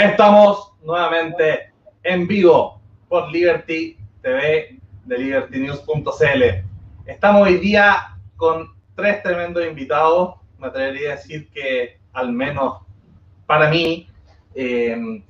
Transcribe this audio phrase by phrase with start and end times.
[0.00, 6.42] Estamos nuevamente en vivo por Liberty TV de libertynews.cl.
[7.04, 10.36] Estamos hoy día con tres tremendos invitados.
[10.58, 12.80] Me atrevería a decir que al menos
[13.44, 14.08] para mí,
[14.54, 15.22] eh,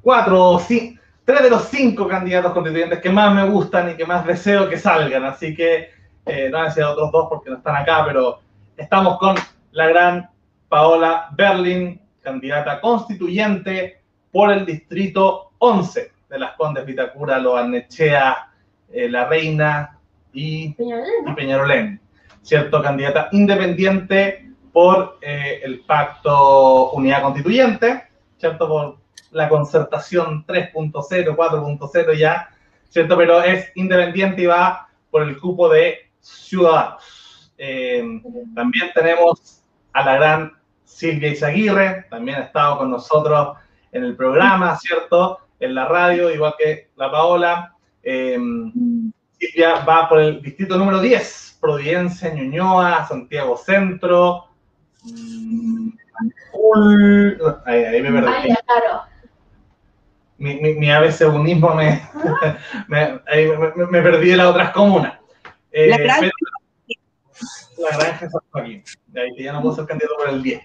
[0.00, 4.24] cuatro o tres de los cinco candidatos constituyentes que más me gustan y que más
[4.24, 5.26] deseo que salgan.
[5.26, 5.90] Así que
[6.24, 8.40] eh, no decir otros dos porque no están acá, pero
[8.78, 9.36] estamos con
[9.72, 10.30] la gran
[10.70, 14.00] Paola Berlin, candidata constituyente
[14.32, 18.50] por el distrito 11 de las Condes Vitacura, Loanechea,
[18.92, 19.96] eh, La Reina
[20.32, 20.74] y
[21.36, 22.00] Peñarolén.
[22.42, 22.82] ¿Cierto?
[22.82, 28.68] Candidata independiente por eh, el pacto Unidad Constituyente, ¿cierto?
[28.68, 28.96] Por
[29.30, 32.50] la concertación 3.0, 4.0 ya,
[32.88, 33.16] ¿cierto?
[33.16, 37.52] Pero es independiente y va por el cupo de ciudadanos.
[37.56, 38.20] Eh,
[38.54, 40.55] también tenemos a la gran
[40.86, 43.58] Silvia Izaguirre, también ha estado con nosotros
[43.92, 45.40] en el programa, ¿cierto?
[45.58, 47.74] En la radio, igual que la Paola.
[48.02, 48.38] Eh,
[49.38, 54.46] Silvia va por el distrito número 10, Providencia, Ñuñoa, Santiago Centro.
[57.66, 58.54] Ahí, me perdí.
[58.64, 59.02] claro.
[60.38, 61.74] Mi, mi, mi ABC1ismo
[62.88, 65.18] me, me, me, perdí de las otras comunas.
[65.72, 66.30] Eh, la.
[67.78, 68.82] La granja San Joaquín.
[69.08, 70.60] De ahí ya no puedo ser candidato por el 10.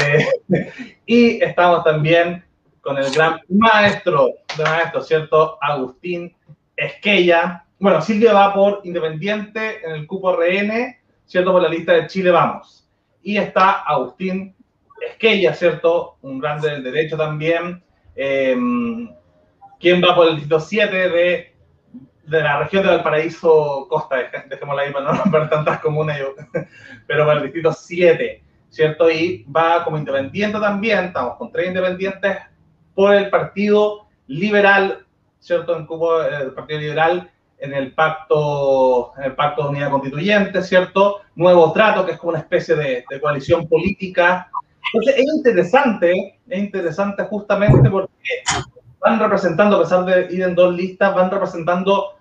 [0.00, 0.26] Eh,
[1.06, 2.44] y estamos también
[2.80, 5.58] con el gran maestro de maestros, ¿cierto?
[5.60, 6.34] Agustín
[6.76, 7.64] Esquella.
[7.78, 11.52] Bueno, Silvia va por Independiente en el cupo RN, ¿cierto?
[11.52, 12.88] Por la lista de Chile Vamos.
[13.22, 14.54] Y está Agustín
[15.08, 16.16] Esquella, ¿cierto?
[16.22, 17.82] Un grande del derecho también.
[18.14, 18.56] Eh,
[19.78, 21.55] ¿Quién va por el distrito 7 de,
[22.26, 24.16] de, la región de Valparaíso Costa?
[24.48, 26.18] Dejémosla ahí para no romper tantas comunas,
[27.06, 28.42] pero por el distrito 7.
[28.76, 29.10] ¿cierto?
[29.10, 32.38] Y va como independiente también, estamos con tres independientes
[32.94, 35.06] por el Partido Liberal,
[35.38, 35.76] ¿cierto?
[35.76, 41.22] En cubo el Partido Liberal en el pacto, en el pacto de unidad constituyente, ¿cierto?
[41.36, 44.50] Nuevo trato, que es como una especie de, de coalición política.
[44.92, 48.12] Entonces es interesante, es interesante justamente porque
[49.00, 52.15] van representando, a pesar de ir en dos listas, van representando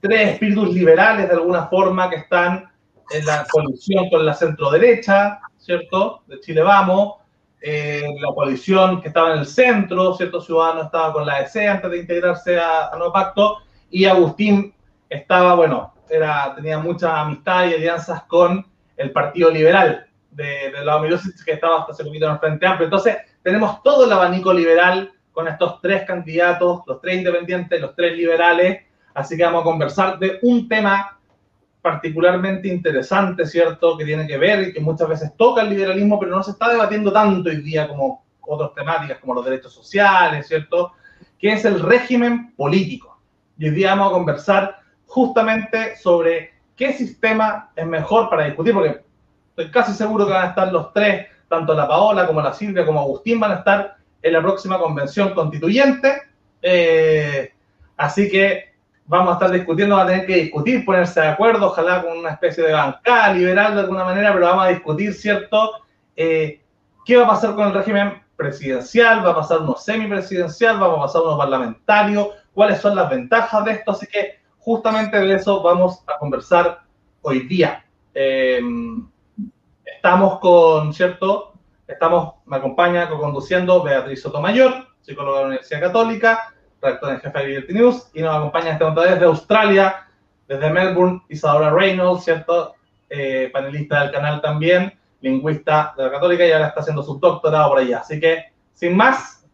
[0.00, 2.70] tres espíritus liberales de alguna forma que están
[3.10, 6.22] en la coalición con la centro derecha, ¿cierto?
[6.26, 7.16] De Chile Vamos,
[7.60, 10.40] eh, la coalición que estaba en el centro, ¿cierto?
[10.40, 13.58] Ciudadano estaba con la EC antes de integrarse a, a Nuevo Pacto,
[13.90, 14.72] y Agustín
[15.08, 21.00] estaba, bueno, era, tenía mucha amistad y alianzas con el Partido Liberal de, de la
[21.44, 22.86] que estaba hasta hace poquito en el Frente Amplio.
[22.86, 28.16] Entonces, tenemos todo el abanico liberal con estos tres candidatos, los tres independientes, los tres
[28.16, 28.84] liberales.
[29.14, 31.18] Así que vamos a conversar de un tema
[31.82, 33.96] particularmente interesante, ¿cierto?
[33.96, 36.68] Que tiene que ver y que muchas veces toca el liberalismo, pero no se está
[36.68, 40.92] debatiendo tanto hoy día como otras temáticas, como los derechos sociales, ¿cierto?
[41.38, 43.18] Que es el régimen político.
[43.58, 49.02] Y hoy día vamos a conversar justamente sobre qué sistema es mejor para discutir, porque
[49.50, 52.86] estoy casi seguro que van a estar los tres, tanto la Paola como la Silvia
[52.86, 56.22] como Agustín, van a estar en la próxima convención constituyente.
[56.62, 57.52] Eh,
[57.96, 58.69] así que
[59.10, 62.30] vamos a estar discutiendo, va a tener que discutir, ponerse de acuerdo, ojalá con una
[62.30, 65.82] especie de bancada liberal de alguna manera, pero vamos a discutir, ¿cierto?
[66.14, 66.62] Eh,
[67.04, 69.26] ¿Qué va a pasar con el régimen presidencial?
[69.26, 70.80] ¿Va a pasar uno semipresidencial?
[70.80, 72.30] ¿Va a pasar uno parlamentario?
[72.54, 73.90] ¿Cuáles son las ventajas de esto?
[73.90, 76.82] Así que justamente de eso vamos a conversar
[77.22, 77.84] hoy día.
[78.14, 78.60] Eh,
[79.84, 81.54] estamos con, ¿cierto?
[81.88, 87.46] Estamos, me acompaña co-conduciendo Beatriz Sotomayor, psicóloga de la Universidad Católica, redactor en jefe de
[87.46, 90.06] Liberty News, y nos acompaña este momento desde Australia,
[90.48, 92.74] desde Melbourne, Isadora Reynolds, ¿cierto?
[93.08, 97.70] Eh, panelista del canal también, lingüista de la Católica, y ahora está haciendo su doctorado
[97.70, 97.98] por allá.
[97.98, 99.44] Así que, sin más,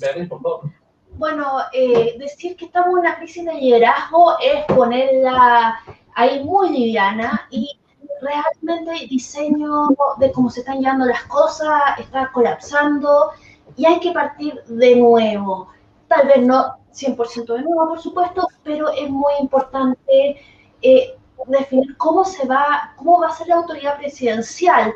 [0.00, 0.70] Beatriz, por favor.
[1.12, 5.80] Bueno, eh, decir que estamos en una crisis de liderazgo es ponerla
[6.14, 7.78] ahí muy liviana y
[8.20, 9.88] realmente el diseño
[10.18, 13.30] de cómo se están llevando las cosas está colapsando
[13.76, 15.68] y hay que partir de nuevo
[16.08, 20.40] tal vez no 100% de nuevo, por supuesto, pero es muy importante
[20.82, 21.16] eh,
[21.46, 24.94] definir cómo se va, cómo va a ser la autoridad presidencial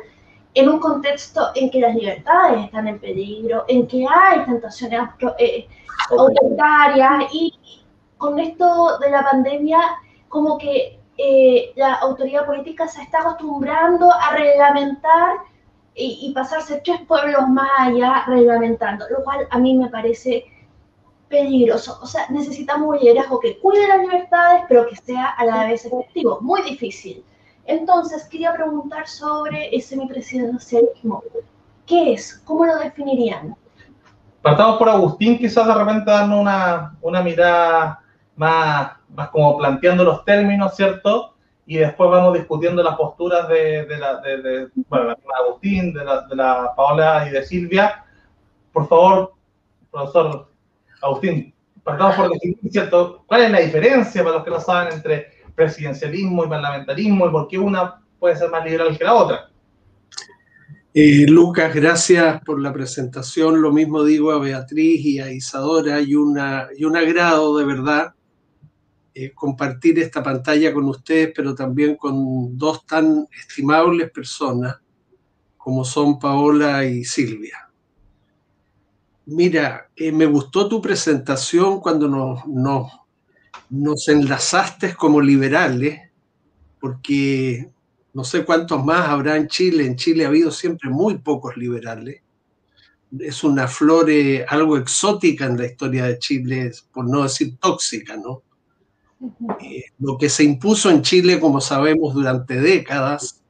[0.53, 5.01] en un contexto en que las libertades están en peligro, en que hay tentaciones
[5.37, 5.67] eh,
[6.09, 7.53] autoritarias y
[8.17, 9.79] con esto de la pandemia,
[10.27, 15.37] como que eh, la autoridad política se está acostumbrando a reglamentar
[15.95, 20.45] y, y pasarse tres pueblos más allá reglamentando, lo cual a mí me parece
[21.31, 21.97] peligroso.
[22.01, 25.85] O sea, necesitamos un liderazgo que cuide las libertades, pero que sea a la vez
[25.85, 26.39] efectivo.
[26.41, 27.23] Muy difícil.
[27.65, 31.23] Entonces, quería preguntar sobre ese semipresidencialismo.
[31.87, 32.39] ¿Qué es?
[32.45, 33.55] ¿Cómo lo definirían?
[34.41, 38.01] partamos por Agustín, quizás de repente dando una, una mirada
[38.35, 41.35] más, más como planteando los términos, ¿cierto?
[41.65, 46.35] Y después vamos discutiendo las posturas de, la, de, bueno, de Agustín, de la, de
[46.35, 48.03] la Paola y de Silvia.
[48.73, 49.33] Por favor,
[49.91, 50.50] profesor
[51.01, 51.53] Agustín,
[51.83, 53.23] partamos por decir, ¿cierto?
[53.25, 57.47] ¿Cuál es la diferencia, para los que no saben, entre presidencialismo y parlamentarismo y por
[57.47, 59.51] qué una puede ser más liberal que la otra?
[60.93, 63.61] Eh, Lucas, gracias por la presentación.
[63.61, 66.01] Lo mismo digo a Beatriz y a Isadora.
[66.01, 68.13] Y, una, y un agrado de verdad
[69.13, 74.79] eh, compartir esta pantalla con ustedes, pero también con dos tan estimables personas
[75.57, 77.70] como son Paola y Silvia.
[79.31, 82.91] Mira, eh, me gustó tu presentación cuando nos, nos,
[83.69, 86.01] nos enlazaste como liberales,
[86.81, 87.71] porque
[88.13, 89.85] no sé cuántos más habrá en Chile.
[89.85, 92.21] En Chile ha habido siempre muy pocos liberales.
[93.19, 98.17] Es una flor eh, algo exótica en la historia de Chile, por no decir tóxica,
[98.17, 98.43] ¿no?
[99.61, 103.41] Eh, lo que se impuso en Chile, como sabemos, durante décadas,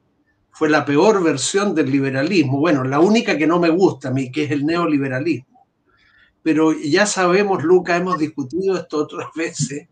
[0.52, 2.58] fue la peor versión del liberalismo.
[2.58, 5.51] Bueno, la única que no me gusta a mí, que es el neoliberalismo.
[6.42, 9.88] Pero ya sabemos, Luca, hemos discutido esto otras veces.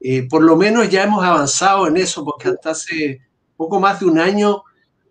[0.00, 3.20] Eh, por lo menos ya hemos avanzado en eso, porque hasta hace
[3.56, 4.64] poco más de un año,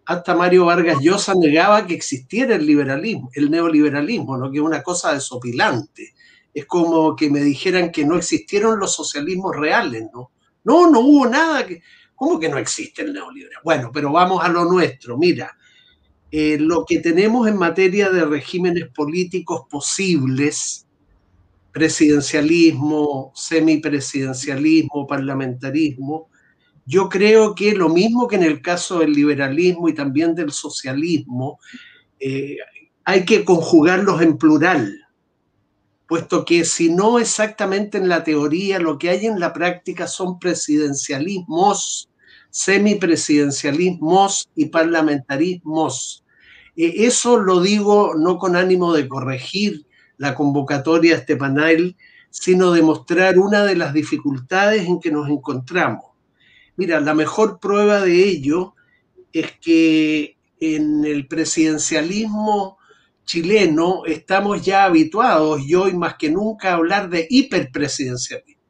[0.05, 4.51] hasta Mario Vargas Llosa negaba que existiera el liberalismo, el neoliberalismo, ¿no?
[4.51, 6.13] que es una cosa desopilante.
[6.53, 10.31] Es como que me dijeran que no existieron los socialismos reales, ¿no?
[10.65, 11.81] No, no hubo nada que...
[12.13, 13.61] ¿Cómo que no existe el neoliberalismo?
[13.63, 15.17] Bueno, pero vamos a lo nuestro.
[15.17, 15.55] Mira,
[16.31, 20.87] eh, lo que tenemos en materia de regímenes políticos posibles,
[21.73, 26.29] presidencialismo, semipresidencialismo, parlamentarismo,
[26.85, 31.59] yo creo que lo mismo que en el caso del liberalismo y también del socialismo,
[32.19, 32.57] eh,
[33.03, 35.05] hay que conjugarlos en plural,
[36.07, 40.39] puesto que si no exactamente en la teoría, lo que hay en la práctica son
[40.39, 42.10] presidencialismos,
[42.51, 46.23] semipresidencialismos y parlamentarismos.
[46.75, 49.87] Eh, eso lo digo no con ánimo de corregir
[50.17, 51.95] la convocatoria de este panel,
[52.29, 56.05] sino de mostrar una de las dificultades en que nos encontramos.
[56.77, 58.75] Mira, la mejor prueba de ello
[59.33, 62.77] es que en el presidencialismo
[63.25, 68.61] chileno estamos ya habituados y hoy más que nunca a hablar de hiperpresidencialismo.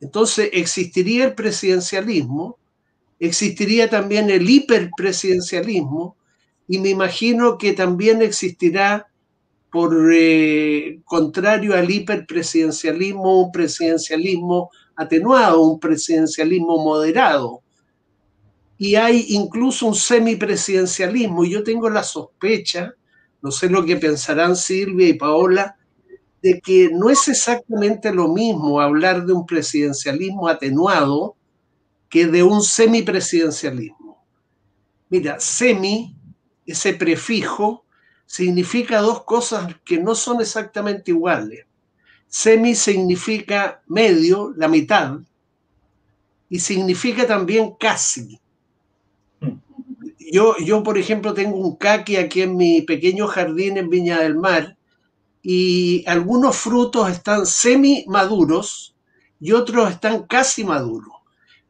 [0.00, 2.58] Entonces existiría el presidencialismo,
[3.26, 6.16] existiría también el hiperpresidencialismo
[6.66, 9.06] y me imagino que también existirá
[9.70, 17.60] por eh, contrario al hiperpresidencialismo un presidencialismo atenuado, un presidencialismo moderado.
[18.78, 21.44] Y hay incluso un semipresidencialismo.
[21.44, 22.94] Yo tengo la sospecha,
[23.42, 25.76] no sé lo que pensarán Silvia y Paola,
[26.40, 31.36] de que no es exactamente lo mismo hablar de un presidencialismo atenuado
[32.14, 34.24] que de un semipresidencialismo.
[35.08, 36.14] Mira, semi,
[36.64, 37.84] ese prefijo,
[38.24, 41.66] significa dos cosas que no son exactamente iguales.
[42.28, 45.18] Semi significa medio, la mitad,
[46.48, 48.38] y significa también casi.
[50.20, 54.36] Yo, yo, por ejemplo, tengo un caqui aquí en mi pequeño jardín en Viña del
[54.36, 54.76] Mar
[55.42, 58.94] y algunos frutos están semi maduros
[59.40, 61.13] y otros están casi maduros.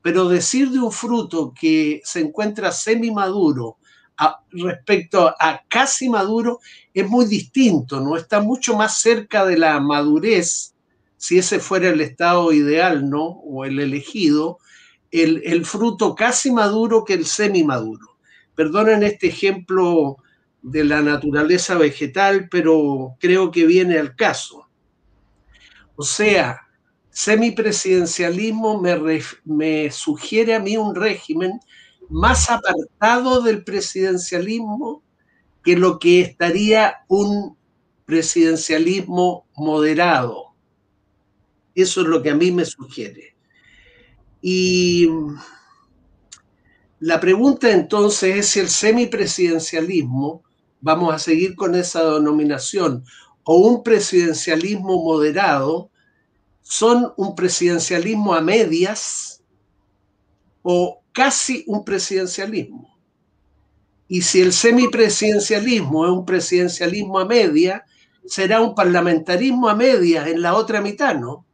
[0.04, 3.78] Pero decir de un fruto que se encuentra semi maduro
[4.50, 6.60] respecto a casi maduro
[6.92, 8.14] es muy distinto, ¿no?
[8.14, 10.74] Está mucho más cerca de la madurez,
[11.16, 13.24] si ese fuera el estado ideal, ¿no?
[13.24, 14.58] O el elegido,
[15.10, 18.18] el, el fruto casi maduro que el semi maduro.
[18.54, 20.18] Perdonen este ejemplo
[20.60, 24.68] de la naturaleza vegetal, pero creo que viene al caso.
[25.96, 26.63] O sea,
[27.14, 31.60] semipresidencialismo me, me sugiere a mí un régimen
[32.10, 35.02] más apartado del presidencialismo
[35.62, 37.56] que lo que estaría un
[38.04, 40.54] presidencialismo moderado.
[41.74, 43.36] Eso es lo que a mí me sugiere.
[44.42, 45.08] Y
[46.98, 50.42] la pregunta entonces es si el semipresidencialismo,
[50.80, 53.04] vamos a seguir con esa denominación,
[53.44, 55.90] o un presidencialismo moderado,
[56.64, 59.42] son un presidencialismo a medias
[60.62, 62.98] o casi un presidencialismo.
[64.08, 67.84] Y si el semipresidencialismo es un presidencialismo a media,
[68.26, 71.46] será un parlamentarismo a media en la otra mitad, ¿no?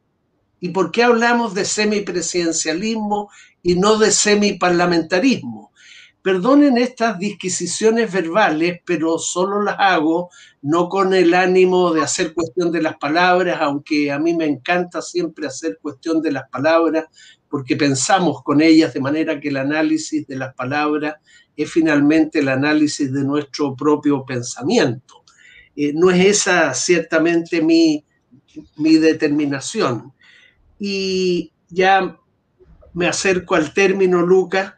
[0.61, 3.29] ¿Y por qué hablamos de semipresidencialismo
[3.61, 5.70] y no de semiparlamentarismo?
[6.21, 10.29] Perdonen estas disquisiciones verbales, pero solo las hago
[10.61, 15.01] no con el ánimo de hacer cuestión de las palabras, aunque a mí me encanta
[15.01, 17.05] siempre hacer cuestión de las palabras,
[17.49, 21.15] porque pensamos con ellas de manera que el análisis de las palabras
[21.55, 25.23] es finalmente el análisis de nuestro propio pensamiento.
[25.75, 28.05] Eh, no es esa ciertamente mi,
[28.77, 30.13] mi determinación.
[30.79, 32.17] Y ya
[32.93, 34.73] me acerco al término, Lucas,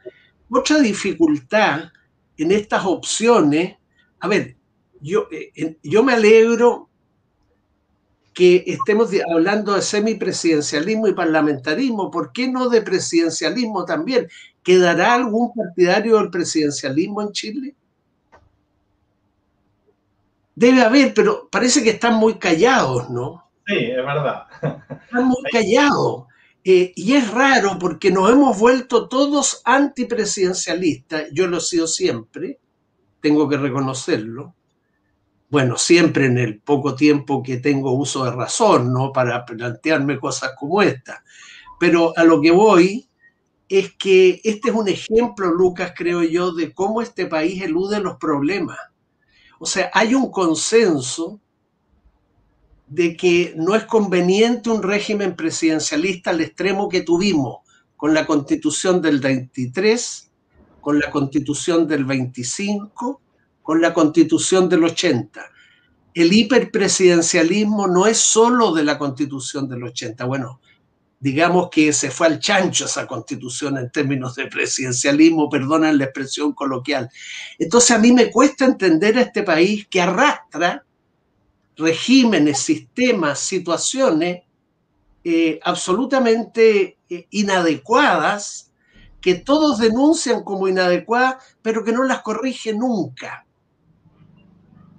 [0.55, 1.91] otra dificultad
[2.37, 3.77] en estas opciones,
[4.19, 4.55] a ver,
[5.01, 6.89] yo, eh, yo me alegro
[8.33, 14.27] que estemos hablando de semipresidencialismo y parlamentarismo, ¿por qué no de presidencialismo también?
[14.63, 17.75] ¿Quedará algún partidario del presidencialismo en Chile?
[20.55, 23.43] Debe haber, pero parece que están muy callados, ¿no?
[23.65, 24.45] Sí, es verdad.
[24.61, 26.25] Están muy callados.
[26.65, 32.59] Eh, y es raro porque nos hemos vuelto todos antipresidencialistas, yo lo he sido siempre,
[33.19, 34.55] tengo que reconocerlo.
[35.49, 39.11] Bueno, siempre en el poco tiempo que tengo uso de razón, ¿no?
[39.11, 41.23] Para plantearme cosas como esta.
[41.79, 43.07] Pero a lo que voy
[43.69, 48.17] es que este es un ejemplo, Lucas, creo yo, de cómo este país elude los
[48.17, 48.77] problemas.
[49.59, 51.39] O sea, hay un consenso
[52.93, 57.61] de que no es conveniente un régimen presidencialista al extremo que tuvimos
[57.97, 60.31] con la constitución del 23,
[60.79, 63.19] con la constitución del 25,
[63.63, 65.41] con la constitución del 80.
[66.13, 70.25] El hiperpresidencialismo no es solo de la constitución del 80.
[70.25, 70.61] Bueno,
[71.19, 76.53] digamos que se fue al chancho esa constitución en términos de presidencialismo, perdonen la expresión
[76.53, 77.09] coloquial.
[77.57, 80.85] Entonces a mí me cuesta entender a este país que arrastra
[81.75, 84.43] regímenes, sistemas, situaciones
[85.23, 88.71] eh, absolutamente eh, inadecuadas
[89.21, 93.45] que todos denuncian como inadecuadas, pero que no las corrige nunca.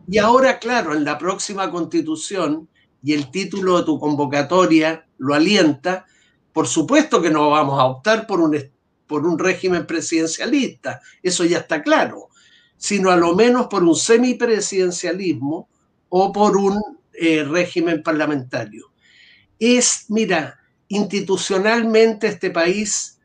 [0.08, 2.68] Y ahora, claro, en la próxima constitución,
[3.02, 6.06] y el título de tu convocatoria lo alienta,
[6.54, 8.58] por supuesto que no vamos a optar por un,
[9.06, 12.30] por un régimen presidencialista, eso ya está claro,
[12.78, 15.68] sino a lo menos por un semipresidencialismo
[16.16, 16.80] o por un
[17.12, 18.92] eh, régimen parlamentario.
[19.58, 23.18] Es, mira, institucionalmente este país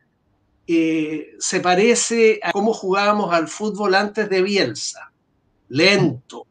[0.66, 5.12] eh, se parece a cómo jugábamos al fútbol antes de Bielsa.
[5.68, 6.48] Lento,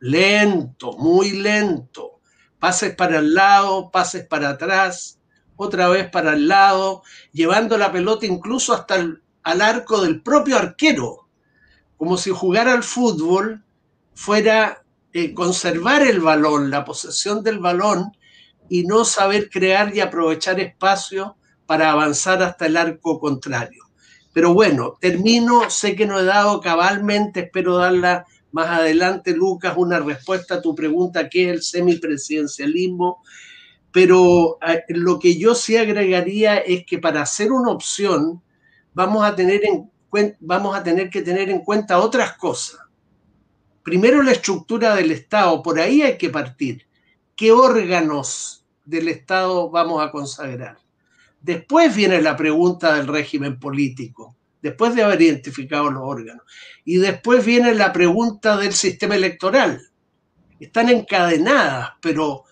[0.00, 2.18] lento, muy lento.
[2.58, 5.20] Pases para el lado, pases para atrás,
[5.54, 10.56] otra vez para el lado, llevando la pelota incluso hasta el al arco del propio
[10.56, 11.28] arquero,
[11.96, 13.64] como si jugar al fútbol
[14.14, 18.12] fuera eh, conservar el balón, la posesión del balón
[18.68, 21.36] y no saber crear y aprovechar espacio
[21.66, 23.84] para avanzar hasta el arco contrario.
[24.32, 29.98] Pero bueno, termino, sé que no he dado cabalmente, espero darla más adelante, Lucas, una
[29.98, 33.22] respuesta a tu pregunta, ¿qué es el semipresidencialismo?
[33.92, 38.42] Pero eh, lo que yo sí agregaría es que para hacer una opción
[38.94, 39.90] vamos a tener, en,
[40.38, 42.80] vamos a tener que tener en cuenta otras cosas
[43.82, 46.86] primero la estructura del Estado, por ahí hay que partir.
[47.36, 50.78] ¿Qué órganos del Estado vamos a consagrar?
[51.40, 56.44] Después viene la pregunta del régimen político, después de haber identificado los órganos.
[56.84, 59.80] Y después viene la pregunta del sistema electoral.
[60.58, 62.44] Están encadenadas, pero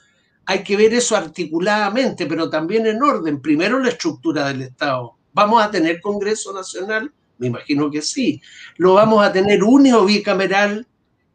[0.46, 3.42] hay que ver eso articuladamente, pero también en orden.
[3.42, 5.16] Primero la estructura del Estado.
[5.34, 7.12] ¿Vamos a tener Congreso Nacional?
[7.36, 8.40] Me imagino que sí.
[8.78, 10.86] ¿Lo vamos a tener único bicameral?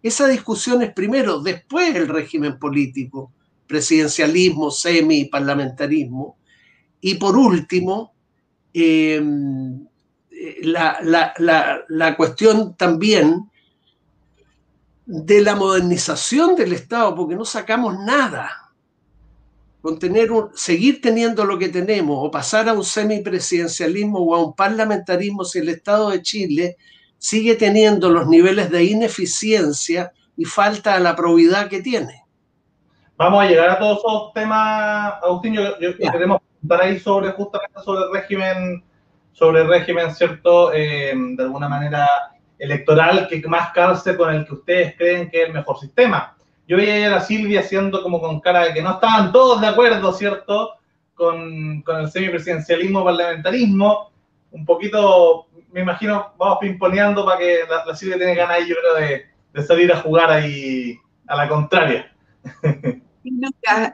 [0.03, 3.31] Esa discusión es primero, después el régimen político,
[3.65, 6.37] presidencialismo, semi-parlamentarismo,
[6.99, 8.13] y por último,
[8.73, 9.87] em,
[10.61, 13.49] la, cuestión también
[15.05, 18.73] de la modernización del Estado, porque no sacamos nada.
[19.81, 24.45] Con tener un, seguir teniendo lo que tenemos o pasar a un semipresidencialismo o a
[24.45, 26.77] un parlamentarismo si el Estado de Chile
[27.23, 32.25] sigue teniendo los niveles de ineficiencia y falta a la probidad que tiene.
[33.15, 35.53] Vamos a llegar a todos esos temas, Agustín.
[35.53, 35.77] Yo,
[36.11, 38.83] queremos preguntar ahí sobre justamente sobre el régimen,
[39.31, 40.73] sobre el régimen, ¿cierto?
[40.73, 42.09] Eh, de alguna manera
[42.59, 46.35] electoral que más calce con el que ustedes creen que es el mejor sistema.
[46.67, 49.67] Yo veía a la Silvia haciendo como con cara de que no estaban todos de
[49.67, 50.71] acuerdo, ¿cierto?
[51.13, 54.11] Con, con el semipresidencialismo, parlamentarismo.
[54.51, 59.25] Un poquito me imagino, vamos pimponeando para que la, la Silvia tiene ganas, yo creo,
[59.53, 62.15] de, salir a jugar ahí a la contraria.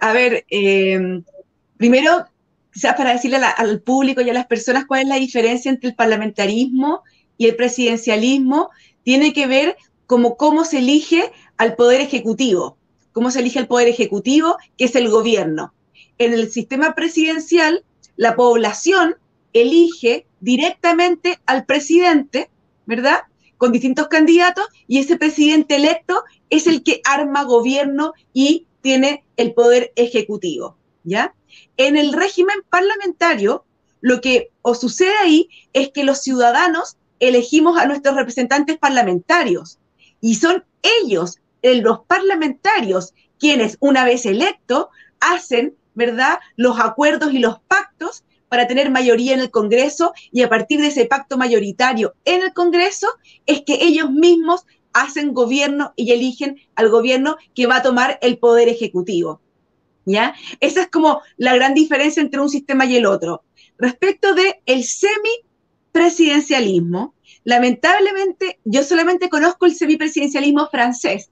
[0.01, 1.23] A ver, em,
[1.77, 2.25] primero,
[2.71, 5.95] quizás para decirle al público y a las personas cuál es la diferencia entre el
[5.95, 7.03] parlamentarismo
[7.37, 8.69] y el presidencialismo
[9.03, 12.77] tiene que ver como cómo se elige al poder ejecutivo,
[13.13, 15.73] cómo se elige al poder ejecutivo, que es el gobierno.
[16.17, 17.85] En el sistema presidencial,
[18.17, 19.15] la población
[19.61, 22.49] elige directamente al presidente,
[22.85, 23.21] ¿verdad?
[23.57, 29.53] Con distintos candidatos y ese presidente electo es el que arma gobierno y tiene el
[29.53, 31.33] poder ejecutivo, ¿ya?
[31.77, 33.65] En el régimen parlamentario,
[34.01, 39.79] lo que os sucede ahí es que los ciudadanos elegimos a nuestros representantes parlamentarios
[40.21, 40.63] y son
[41.03, 44.87] ellos, los parlamentarios, quienes una vez electos
[45.19, 50.49] hacen, ¿verdad?, los acuerdos y los pactos para tener mayoría en el Congreso y a
[50.49, 53.07] partir de ese pacto mayoritario en el Congreso
[53.45, 58.37] es que ellos mismos hacen gobierno y eligen al gobierno que va a tomar el
[58.39, 59.39] poder ejecutivo.
[60.05, 60.35] ¿Ya?
[60.59, 63.43] Esa es como la gran diferencia entre un sistema y el otro.
[63.77, 67.13] Respecto de el semipresidencialismo,
[67.43, 71.29] lamentablemente yo solamente conozco el semipresidencialismo francés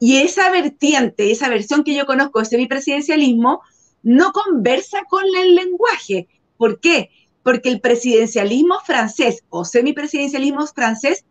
[0.00, 3.62] y esa vertiente, esa versión que yo conozco de semipresidencialismo
[4.02, 6.28] no conversa con el lenguaje.
[6.58, 7.10] ¿Por qué?
[7.42, 11.24] Porque el presidencialismo francés o semipresidencialismo francés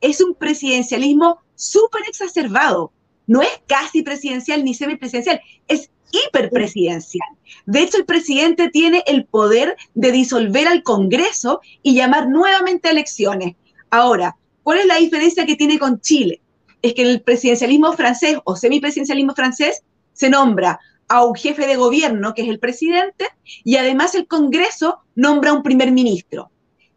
[0.00, 2.92] es un presidencialismo súper exacerbado.
[3.26, 7.28] No es casi presidencial ni semipresidencial, es hiperpresidencial.
[7.66, 12.92] De hecho, el presidente tiene el poder de disolver al Congreso y llamar nuevamente a
[12.92, 13.56] elecciones.
[13.90, 16.40] Ahora, ¿cuál es la diferencia que tiene con Chile?
[16.82, 21.76] Es que en el presidencialismo francés o semipresidencialismo francés se nombra a un jefe de
[21.76, 23.28] gobierno, que es el presidente,
[23.62, 26.50] y además el Congreso nombra a un primer ministro.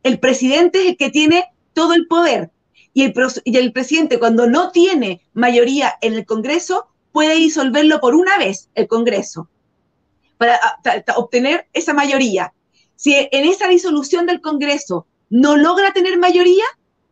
[0.03, 2.51] El presidente es el que tiene todo el poder
[2.97, 3.03] y
[3.57, 8.87] el, presidente cuando no tiene mayoría en el Congreso puede disolverlo por una vez el
[8.87, 9.47] Congreso
[10.39, 10.59] para
[11.15, 12.55] obtener esa mayoría.
[12.95, 16.65] Si en esa disolución del Congreso no logra tener mayoría,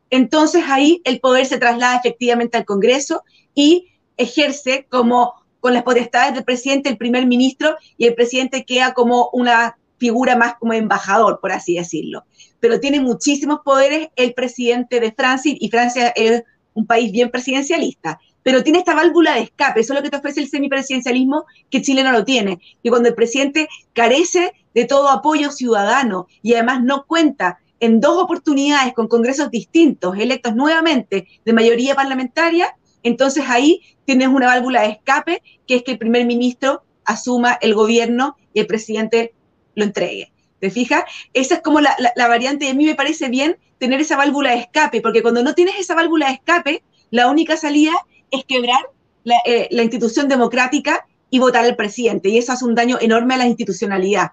[0.10, 3.22] entonces ahí el poder se traslada efectivamente al Congreso
[3.54, 8.93] y ejerce como con las potestades del presidente, el primer ministro, y el presidente queda
[8.93, 12.23] como una figura más como embajador, por así decirlo.
[12.60, 16.43] Pero tiene muchísimos poderes el presidente de Francia, y Francia es
[16.75, 20.17] un país bien presidencialista, pero tiene esta válvula de escape, eso es lo que te
[20.17, 25.10] ofrece el semipresidencialismo que Chile no lo tiene, que cuando el presidente carece de todo
[25.10, 31.54] apoyo ciudadano y además no cuenta en dos oportunidades con congresos distintos, electos nuevamente de
[31.54, 36.84] mayoría parlamentaria, entonces ahí tienes una válvula de escape, que es que el primer ministro
[37.06, 39.36] asuma el gobierno y el presidente
[39.76, 40.32] lo entregue.
[40.60, 41.04] ¿Te fijas?
[41.34, 44.62] Esa es como la, variante, y a mí me parece bien tener esa válvula de
[44.62, 47.94] escape, porque cuando no tienes esa válvula de escape, la única salida
[48.32, 48.82] es quebrar
[49.24, 53.36] la, eh, la institución democrática y votar al presidente, y eso hace un daño enorme
[53.36, 54.32] a la institucionalidad.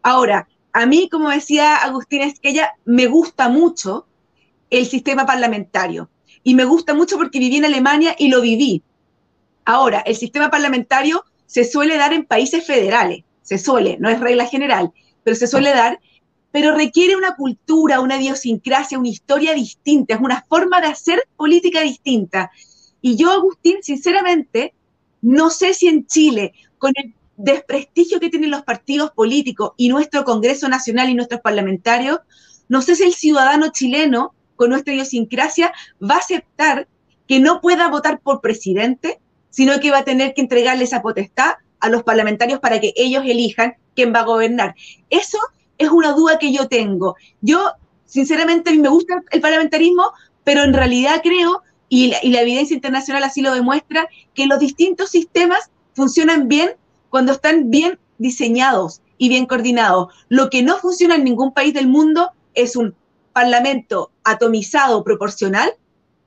[0.00, 4.06] Ahora, a mí, como decía Agustín Esquella, me gusta mucho
[4.70, 6.08] el sistema parlamentario
[6.44, 8.82] y me gusta mucho porque viví en Alemania y lo viví.
[9.64, 14.46] Ahora, el sistema parlamentario se suele dar en países federales, se suele, no es regla
[14.46, 16.00] general, pero se suele dar,
[16.50, 21.80] pero requiere una cultura, una idiosincrasia, una historia distinta, es una forma de hacer política
[21.80, 22.50] distinta.
[23.00, 24.74] Y yo, Agustín, sinceramente,
[25.20, 30.24] no sé si en Chile, con el desprestigio que tienen los partidos políticos y nuestro
[30.24, 32.20] Congreso Nacional y nuestros parlamentarios,
[32.68, 36.88] no sé si el ciudadano chileno con nuestra idiosincrasia, va a aceptar
[37.26, 41.54] que no pueda votar por presidente, sino que va a tener que entregarle esa potestad
[41.80, 44.74] a los parlamentarios para que ellos elijan quién va a gobernar.
[45.10, 45.38] Eso
[45.78, 47.16] es una duda que yo tengo.
[47.40, 47.72] Yo,
[48.04, 50.12] sinceramente, me gusta el parlamentarismo,
[50.44, 54.58] pero en realidad creo, y la, y la evidencia internacional así lo demuestra, que los
[54.58, 56.72] distintos sistemas funcionan bien
[57.10, 60.08] cuando están bien diseñados y bien coordinados.
[60.28, 62.94] Lo que no funciona en ningún país del mundo es un
[63.32, 65.72] parlamento atomizado proporcional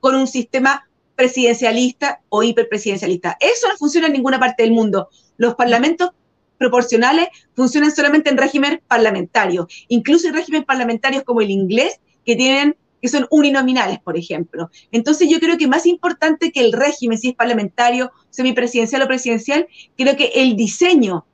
[0.00, 3.36] con un sistema presidencialista o hiperpresidencialista.
[3.40, 5.08] Eso no funciona en ninguna parte del mundo.
[5.36, 6.10] Los parlamentos
[6.58, 12.76] proporcionales funcionan solamente en régimen parlamentario, incluso en regímenes parlamentarios como el inglés, que tienen
[13.00, 14.70] que son uninominales, por ejemplo.
[14.90, 19.66] Entonces yo creo que más importante que el régimen, si es parlamentario, semipresidencial o presidencial,
[19.96, 21.26] creo que el diseño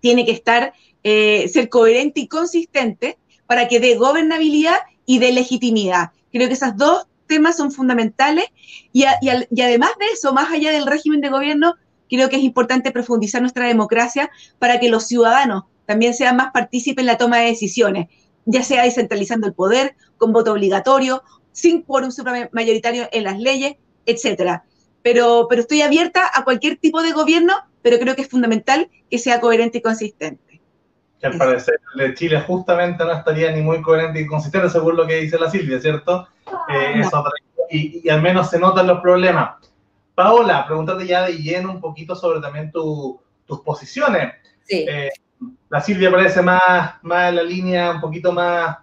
[0.00, 4.76] tiene que estar, eh, ser coherente y consistente para que dé gobernabilidad
[5.10, 6.12] y de legitimidad.
[6.30, 8.44] Creo que esos dos temas son fundamentales
[8.92, 11.74] y, además de eso, más allá del régimen de gobierno,
[12.08, 17.02] creo que es importante profundizar nuestra democracia para que los ciudadanos también sean más partícipes
[17.02, 18.06] en la toma de decisiones,
[18.44, 22.12] ya sea descentralizando el poder, con voto obligatorio, sin quórum
[22.52, 24.62] mayoritario en las leyes, etcétera.
[25.02, 29.18] Pero, pero estoy abierta a cualquier tipo de gobierno, pero creo que es fundamental que
[29.18, 30.49] sea coherente y consistente.
[31.20, 35.06] Que al parecer de Chile justamente no estaría ni muy coherente y consistente según lo
[35.06, 36.28] que dice la Silvia, ¿cierto?
[36.68, 37.02] Eh,
[37.70, 39.56] y, al menos se notan los problemas.
[40.14, 44.34] Paola, pregúntate ya de lleno un poquito sobre también tus posiciones.
[44.64, 44.86] Sí.
[44.88, 45.10] Eh,
[45.68, 48.78] la Silvia parece más, más en la línea un poquito más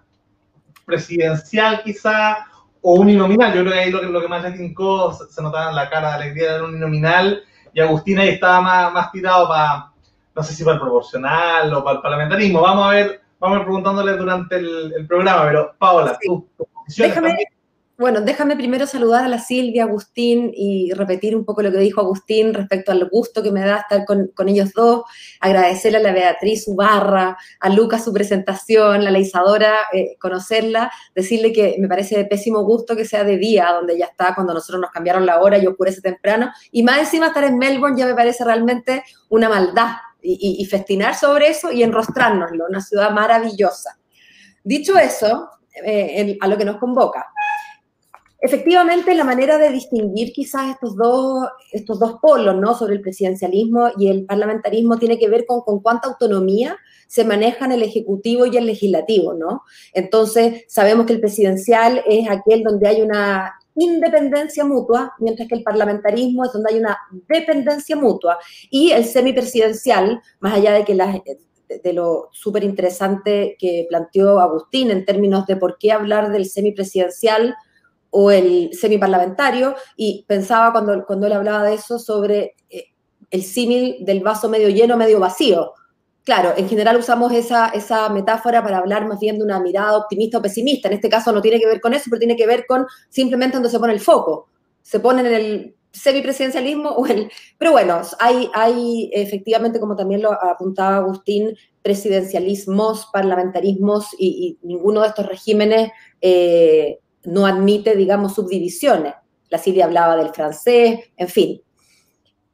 [0.85, 2.47] presidencial quizá,
[2.81, 3.53] o uninominal.
[3.53, 5.89] Yo creo que ahí lo que, lo que más le tincó, se, notaba en la
[5.89, 9.91] cara de alegría de uninominal, y Agustín ahí estaba más, más tirado para
[10.37, 12.61] no sé si para el proporcional o para el parlamentarismo.
[12.61, 16.47] Vamos a ver, vamos a ir preguntándole durante el, programa, pero Paola, tú,
[16.95, 17.35] déjame,
[17.97, 22.01] Bueno, déjame primero saludar a la Silvia, Agustín y repetir un poco lo que dijo
[22.01, 25.05] Agustín respecto al gusto que me da estar con, ellos dos,
[25.39, 31.77] agradecerle a la Beatriz Ubarra, a Lucas su presentación, la Isadora eh, conocerla, decirle que
[31.79, 34.91] me parece de pésimo gusto que sea de día, donde ya está, cuando nosotros nos
[34.91, 38.45] cambiaron la hora y oscurece temprano, y más encima estar en Melbourne ya me parece
[38.45, 39.93] realmente una maldad,
[40.27, 43.97] y, festinar sobre eso y enrostrárnoslo, una ciudad maravillosa.
[44.63, 45.49] Dicho eso,
[45.85, 47.25] eh, a lo que nos convoca.
[48.39, 52.75] Efectivamente, la manera de distinguir quizás estos dos, estos dos polos, ¿no?
[52.75, 57.65] Sobre el presidencialismo y el parlamentarismo tiene que ver con, con cuánta autonomía se maneja
[57.65, 59.63] en el ejecutivo y el legislativo, ¿no?
[59.93, 65.63] Entonces, sabemos que el presidencial es aquel donde hay una independencia mutua, mientras que el
[65.63, 66.97] parlamentarismo es donde hay una
[67.29, 68.37] dependencia mutua.
[68.69, 70.95] Y el semipresidencial, más allá de que
[71.83, 77.55] de lo súper interesante que planteó Agustín en términos de por qué hablar del semipresidencial
[78.09, 82.85] o el semiparlamentario, y pensaba cuando, cuando él hablaba de eso sobre eh,
[83.29, 85.73] el símil del vaso medio lleno, medio vacío.
[86.27, 90.39] Claro, en general usamos esa, esa metáfora para hablar más bien de una mirada optimista
[90.39, 90.89] o pesimista.
[90.89, 93.55] En este caso no tiene que ver con eso, pero tiene que ver con simplemente
[93.55, 94.49] donde se pone el foco.
[94.81, 97.31] Se pone en el semipresidencialismo o el...
[97.57, 105.07] Pero bueno, hay, hay efectivamente, como también lo apuntaba Agustín, presidencialismos, parlamentarismos y, ninguno de
[105.07, 109.13] estos regímenes eh, no admite, digamos, subdivisiones.
[109.49, 111.61] La Silvia hablaba del francés, en fin.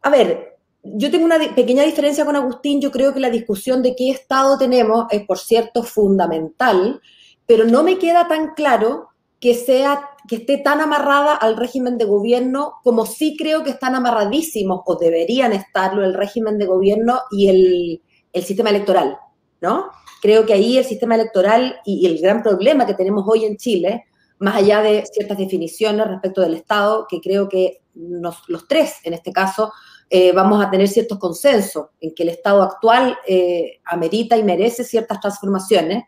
[0.03, 0.52] A ver,
[0.83, 2.81] yo tengo una pequeña diferencia con Agustín.
[2.81, 7.01] Yo creo que la discusión de qué Estado tenemos es, por cierto, fundamental,
[7.45, 12.05] pero no me queda tan claro que, sea, que esté tan amarrada al régimen de
[12.05, 17.49] gobierno como sí creo que están amarradísimos o deberían estarlo el régimen de gobierno y
[17.49, 19.17] el, el sistema electoral,
[19.61, 19.89] ¿no?
[20.21, 24.05] Creo que ahí el sistema electoral y, el gran problema que tenemos hoy en Chile,
[24.39, 29.31] más allá de ciertas definiciones respecto del Estado, que creo que los tres, en este
[29.31, 29.71] caso,
[30.15, 34.83] eh, vamos a tener ciertos consensos en que el estado actual eh, amerita y merece
[34.83, 36.03] ciertas transformaciones,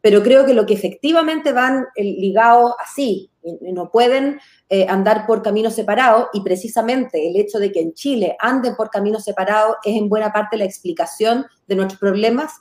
[0.00, 4.40] pero creo que lo que efectivamente van eh, ligados así, no pueden
[4.88, 9.22] andar por caminos separados y precisamente el hecho de que en Chile anden por caminos
[9.22, 12.52] separados es en buena parte la explicación de nuestros problemas,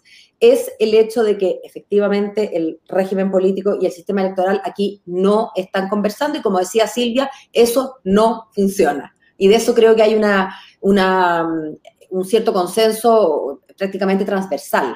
[0.41, 5.51] es el hecho de que efectivamente el régimen político y el sistema electoral aquí no
[5.55, 9.15] están conversando y como decía Silvia, eso no funciona.
[9.37, 14.95] Y de eso creo que hay una, un cierto consenso prácticamente transversal.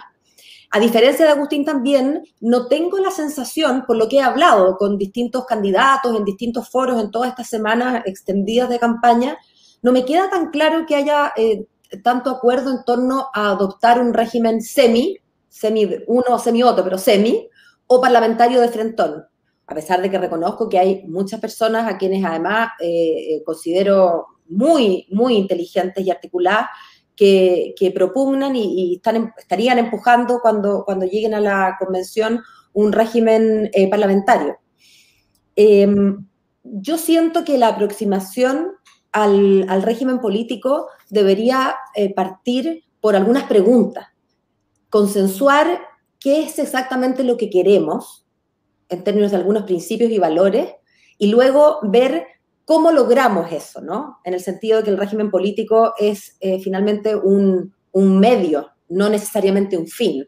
[0.69, 4.97] A diferencia de Agustín también, no tengo la sensación, por lo que he hablado con
[4.97, 9.37] distintos candidatos en distintos foros en todas estas semanas extendidas de campaña,
[9.81, 11.65] no me queda tan claro que haya eh,
[12.03, 17.47] tanto acuerdo en torno a adoptar un régimen semi, semi uno semi otro, pero semi,
[17.87, 19.25] o parlamentario de frentón.
[19.67, 24.27] A pesar de que reconozco que hay muchas personas a quienes además eh, eh, considero
[24.49, 26.67] muy, muy inteligentes y articuladas
[27.15, 32.41] que, propugnan y, están, em, estarían empujando cuando, cuando lleguen a la convención
[32.73, 34.57] un régimen eh, parlamentario.
[35.55, 36.25] Em,
[36.63, 38.73] yo siento que la aproximación
[39.11, 44.07] al, régimen político debería eh, partir por algunas preguntas,
[44.89, 45.81] consensuar
[46.19, 48.25] qué es exactamente lo que queremos
[48.89, 50.69] en términos de algunos principios y valores,
[51.17, 52.27] y luego ver
[52.67, 53.79] ¿Cómo logramos eso?
[53.79, 54.19] ¿no?
[54.25, 59.77] En el sentido de que el régimen político es eh, finalmente un, medio, no necesariamente
[59.77, 60.27] un fin.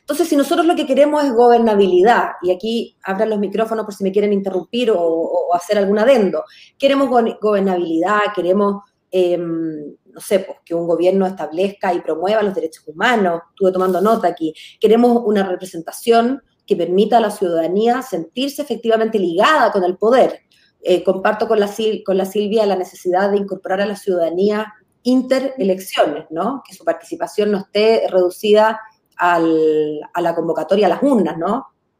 [0.00, 4.02] Entonces, si nosotros lo que queremos es gobernabilidad, y aquí abran los micrófonos por si
[4.02, 6.44] me quieren interrumpir o, hacer algún adendo,
[6.78, 12.88] queremos gobernabilidad, queremos, em, no sé, pues, que un gobierno establezca y promueva los derechos
[12.88, 19.18] humanos, estuve tomando nota aquí, queremos una representación que permita a la ciudadanía sentirse efectivamente
[19.18, 20.44] ligada con el poder,
[20.86, 21.70] eh, comparto con la,
[22.04, 26.26] con la Silvia la necesidad de incorporar a la ciudadanía interelecciones.
[26.68, 28.78] Que su participación no esté reducida
[29.16, 31.36] a la convocatoria a las urnas.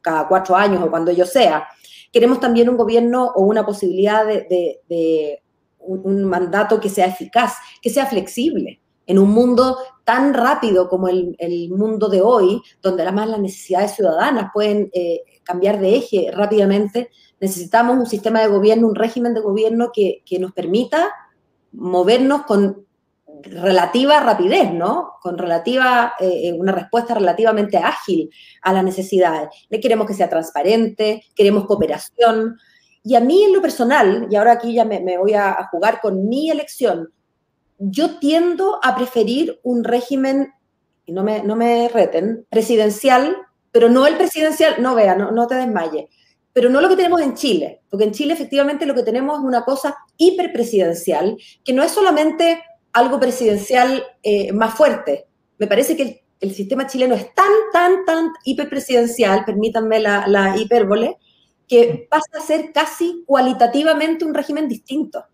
[0.02, 1.66] Cada cuatro años o cuando ello sea.
[2.12, 5.42] Queremos también un gobierno o una posibilidad de,
[5.78, 8.82] un, mandato que sea eficaz, que sea flexible.
[9.06, 14.50] En un mundo tan rápido como el, mundo de hoy, donde además las necesidades ciudadanas
[14.52, 17.10] pueden eh, cambiar de eje rápidamente,
[17.44, 21.12] necesitamos un sistema de gobierno, un régimen de gobierno que, nos permita
[21.72, 22.86] movernos con
[23.42, 25.12] relativa rapidez, ¿no?
[25.20, 28.30] Con relativa, eh, una respuesta relativamente ágil
[28.62, 29.50] a las necesidades.
[29.68, 32.58] Le queremos que sea transparente, queremos cooperación.
[33.02, 36.26] Y a mí en lo personal, y ahora aquí ya me, voy a, jugar con
[36.26, 37.12] mi elección,
[37.78, 40.54] yo tiendo a preferir un régimen,
[41.04, 43.36] y no me, no me reten, presidencial,
[43.70, 46.06] pero no el presidencial, no vea, no, no te desmayes,
[46.54, 49.44] pero no lo que tenemos en Chile, porque en Chile efectivamente lo que tenemos es
[49.44, 52.62] una cosa hiperpresidencial, que no es solamente
[52.94, 55.26] algo presidencial eh, más fuerte.
[55.58, 60.56] Me parece que el, el, sistema chileno es tan, tan, tan hiperpresidencial, permítanme la, la
[60.56, 61.18] hipérbole,
[61.68, 65.24] que pasa a ser casi cualitativamente un régimen distinto.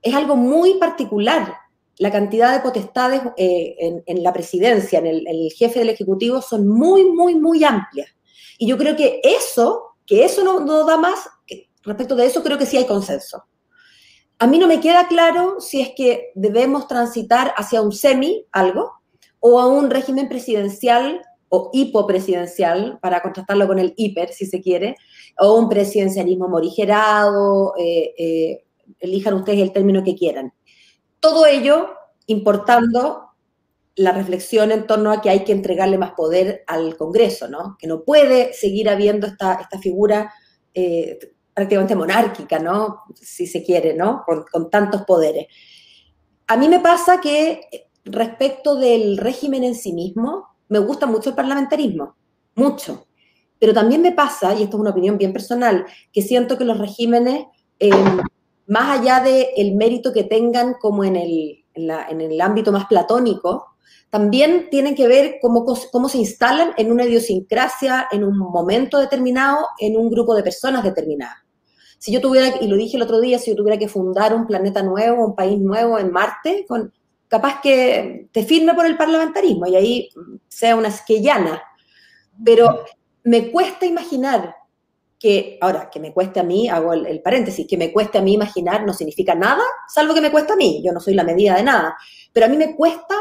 [0.00, 1.56] Es algo muy particular
[2.00, 7.04] la cantidad de potestades eh, en, la presidencia, en el, jefe del Ejecutivo, son muy,
[7.04, 8.08] muy, muy amplias.
[8.56, 11.20] Y yo creo que eso, que eso no, da más,
[11.84, 13.44] respecto de eso creo que sí hay consenso.
[14.40, 18.90] A mí no me queda claro si es que debemos transitar hacia un semi, algo,
[19.38, 24.96] o a un régimen presidencial o hipopresidencial, para contrastarlo con el hiper, si se quiere,
[25.38, 28.64] o un presidencialismo morigerado, eh, eh,
[28.98, 30.52] elijan ustedes el término que quieran.
[31.20, 31.88] Todo ello
[32.26, 33.29] importando
[34.00, 37.76] la reflexión en torno a que hay que entregarle más poder al Congreso, ¿no?
[37.78, 40.32] Que no puede seguir habiendo esta, esta figura
[40.72, 41.18] eh,
[41.52, 43.02] prácticamente monárquica, ¿no?
[43.14, 44.24] Si se quiere, ¿no?
[44.24, 45.48] Con, tantos poderes.
[46.46, 47.60] A mí me pasa que
[48.06, 52.16] respecto del régimen en sí mismo, me gusta mucho el parlamentarismo,
[52.54, 53.06] mucho.
[53.58, 56.78] Pero también me pasa, y esto es una opinión bien personal, que siento que los
[56.78, 57.44] regímenes
[57.78, 57.90] eh,
[58.66, 63.69] más allá del el mérito que tengan como en el, en, el ámbito más platónico,
[64.10, 69.68] también tienen que ver cómo, cómo se instalan en una idiosincrasia, en un momento determinado,
[69.78, 71.38] en un grupo de personas determinadas.
[71.98, 74.46] Si yo tuviera, y lo dije el otro día, si yo tuviera que fundar un
[74.46, 76.66] planeta nuevo, un país nuevo en Marte,
[77.28, 80.08] capaz que te firme por el parlamentarismo y ahí
[80.48, 81.62] sea una esquellana.
[82.44, 82.84] Pero
[83.22, 84.56] me cuesta imaginar
[85.18, 88.32] que, ahora, que me cueste a mí, hago el, paréntesis, que me cueste a mí
[88.32, 91.54] imaginar no significa nada, salvo que me cuesta a mí, yo no soy la medida
[91.56, 91.94] de nada,
[92.32, 93.14] pero a mí me cuesta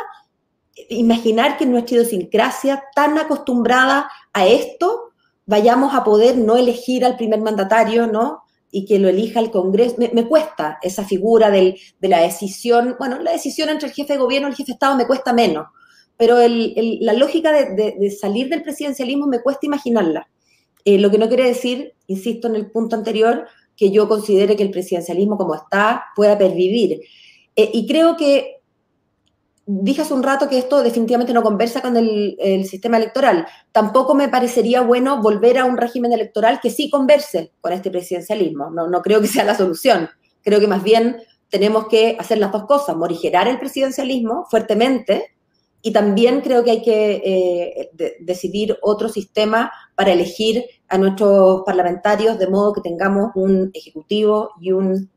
[0.90, 5.12] imaginar que en nuestra idiosincrasia tan acostumbrada a esto,
[5.46, 8.44] vayamos a poder no elegir al primer mandatario, ¿no?
[8.72, 9.96] Y que lo elija el Congreso.
[9.98, 14.48] Me, cuesta esa figura de la decisión, bueno, la decisión entre el jefe de gobierno
[14.48, 15.68] y el jefe de Estado me cuesta menos,
[16.18, 20.28] pero la lógica de salir del presidencialismo me cuesta imaginarla.
[20.86, 24.64] Eh, lo que no quiere decir, insisto en el punto anterior, que yo considere que
[24.64, 27.02] el presidencialismo como está pueda pervivir.
[27.56, 28.59] Eh, y creo que
[29.72, 33.46] dije hace un rato que esto definitivamente no conversa con el, sistema electoral.
[33.72, 38.72] Tampoco me parecería bueno volver a un régimen electoral que sí converse con este presidencialismo.
[38.72, 40.10] No, no creo que sea la solución.
[40.42, 41.18] Creo que más bien
[41.50, 45.36] tenemos que hacer las dos cosas, morigerar el presidencialismo fuertemente
[45.84, 52.40] y también creo que hay que eh, decidir otro sistema para elegir a nuestros parlamentarios
[52.40, 55.12] de modo que tengamos un ejecutivo y un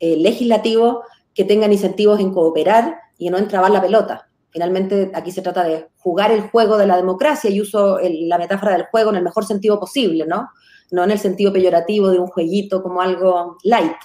[0.00, 1.02] eh, legislativo
[1.34, 4.28] que tengan incentivos en cooperar y no en trabar la pelota.
[4.50, 8.72] Finalmente, aquí se trata de jugar el juego de la democracia y uso la metáfora
[8.72, 10.48] del juego en el mejor sentido posible, ¿no?
[10.90, 13.96] No en el sentido peyorativo de un jueguito como algo light.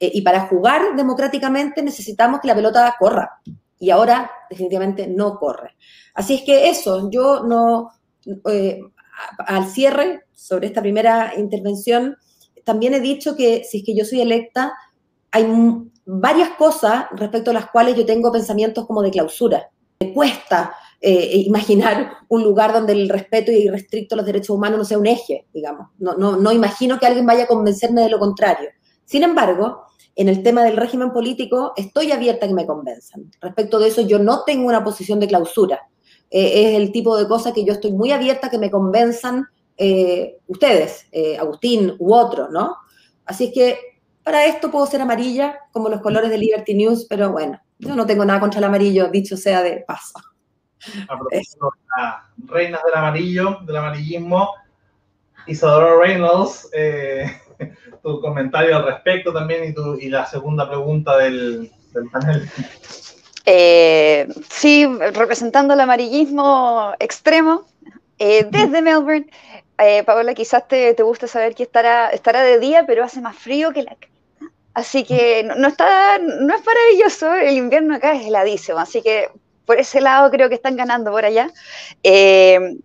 [0.00, 3.40] Eh, y para jugar democráticamente necesitamos que la pelota corra,
[3.78, 5.76] y ahora definitivamente no corre.
[6.14, 7.90] Así es que eso, yo no,
[8.50, 8.80] eh,
[9.38, 12.16] al cierre sobre esta primera intervención,
[12.64, 14.72] también he dicho que si es que yo soy electa,
[15.30, 15.44] hay
[16.06, 19.70] varias cosas respecto a las cuales yo tengo pensamientos como de clausura.
[20.00, 24.78] Me cuesta eh, imaginar un lugar donde el respeto y restricto a los derechos humanos
[24.78, 25.88] no sea un eje, digamos.
[25.98, 28.70] No, no, no imagino que alguien vaya a convencerme de lo contrario.
[29.04, 29.84] Sin embargo,
[30.16, 33.30] en el tema del régimen político estoy abierta a que me convenzan.
[33.40, 35.88] Respecto de eso, yo no tengo una posición de clausura.
[36.30, 39.46] Eh, es el tipo de cosa que yo estoy muy abierta a que me convenzan
[39.76, 41.06] eh, ustedes,
[41.38, 42.76] Agustín u otro, ¿no?
[43.26, 43.93] Así es que
[44.24, 48.06] para esto puedo ser amarilla, como los colores de Liberty News, pero bueno, yo no
[48.06, 50.18] tengo nada contra el amarillo, dicho sea de paso.
[51.08, 54.50] A propósito de reinas del amarillo, del amarillismo,
[55.46, 56.68] Isadora Reynolds
[58.02, 61.72] tu comentario al respecto también y, tu, y la segunda pregunta del,
[62.12, 62.48] panel.
[63.46, 67.64] Eh, sí, representando el amarillismo extremo
[68.18, 69.26] eh, desde Melbourne.
[69.78, 73.36] Eh, Paola, quizás te, te guste saber que estará, estará de día, pero hace más
[73.36, 73.96] frío que la
[74.74, 79.28] Así que no, está, no es maravilloso, el invierno acá es heladísimo, así que
[79.64, 81.50] por ese lado creo que están ganando por allá.
[82.02, 82.76] Eh,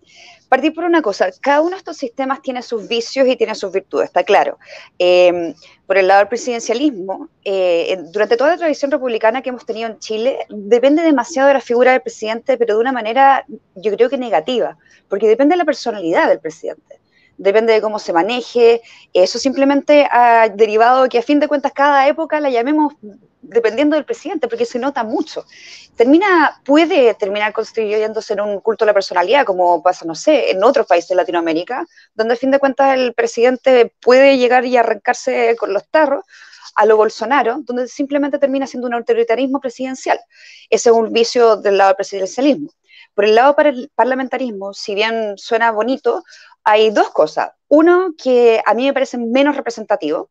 [0.50, 3.72] partir por una cosa, cada uno de estos sistemas tiene sus vicios y tiene sus
[3.72, 4.58] virtudes, está claro.
[4.98, 5.54] Eh,
[5.86, 10.00] por el lado del presidencialismo, eh, durante toda la tradición republicana que hemos tenido en
[10.00, 13.44] Chile, depende demasiado de la figura del presidente, pero de una manera
[13.76, 14.76] yo creo que negativa,
[15.08, 17.00] porque depende de la personalidad del presidente
[17.40, 18.82] depende de cómo se maneje.
[19.12, 22.94] Eso simplemente ha derivado que a fin de cuentas cada época la llamemos
[23.42, 25.46] dependiendo del presidente, porque se nota mucho.
[25.96, 30.62] Termina, puede terminar constituyéndose en un culto a la personalidad, como pasa, no sé, en
[30.62, 35.56] otros países de Latinoamérica, donde a fin de cuentas el presidente puede llegar y arrancarse
[35.58, 36.24] con los tarros
[36.76, 40.20] a lo Bolsonaro, donde simplemente termina siendo un autoritarismo presidencial.
[40.68, 42.70] Ese es un vicio del lado del presidencialismo.
[43.14, 46.24] Por el lado del parlamentarismo, si bien suena bonito,
[46.64, 47.50] hay dos cosas.
[47.68, 50.30] Uno que a mí me parece menos representativo,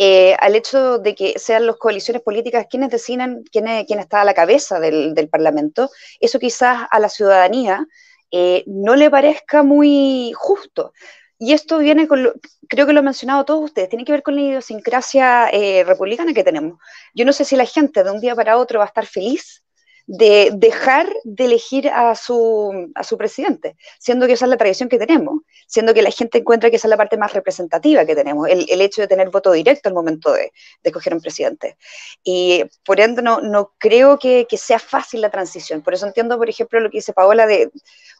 [0.00, 4.34] eh, al hecho de que sean las coaliciones políticas quienes deciden quién, está a la
[4.34, 5.90] cabeza del, Parlamento,
[6.20, 7.84] eso quizás a la ciudadanía
[8.30, 10.92] eh, no le parezca muy justo.
[11.40, 12.32] Y esto viene con,
[12.68, 16.32] creo que lo han mencionado todos ustedes, tiene que ver con la idiosincrasia eh, republicana
[16.32, 16.78] que tenemos.
[17.14, 19.64] Yo no sé si la gente de un día para otro va a estar feliz
[20.10, 24.88] de dejar de elegir a su, a su presidente, siendo que esa es la tradición
[24.88, 28.16] que tenemos, siendo que la gente encuentra que esa es la parte más representativa que
[28.16, 30.50] tenemos, el, el hecho de tener voto directo al momento de,
[30.82, 31.76] de, escoger un presidente.
[32.24, 35.82] Y por ende no, no creo que, que, sea fácil la transición.
[35.82, 37.70] Por eso entiendo, por ejemplo, lo que dice Paola de,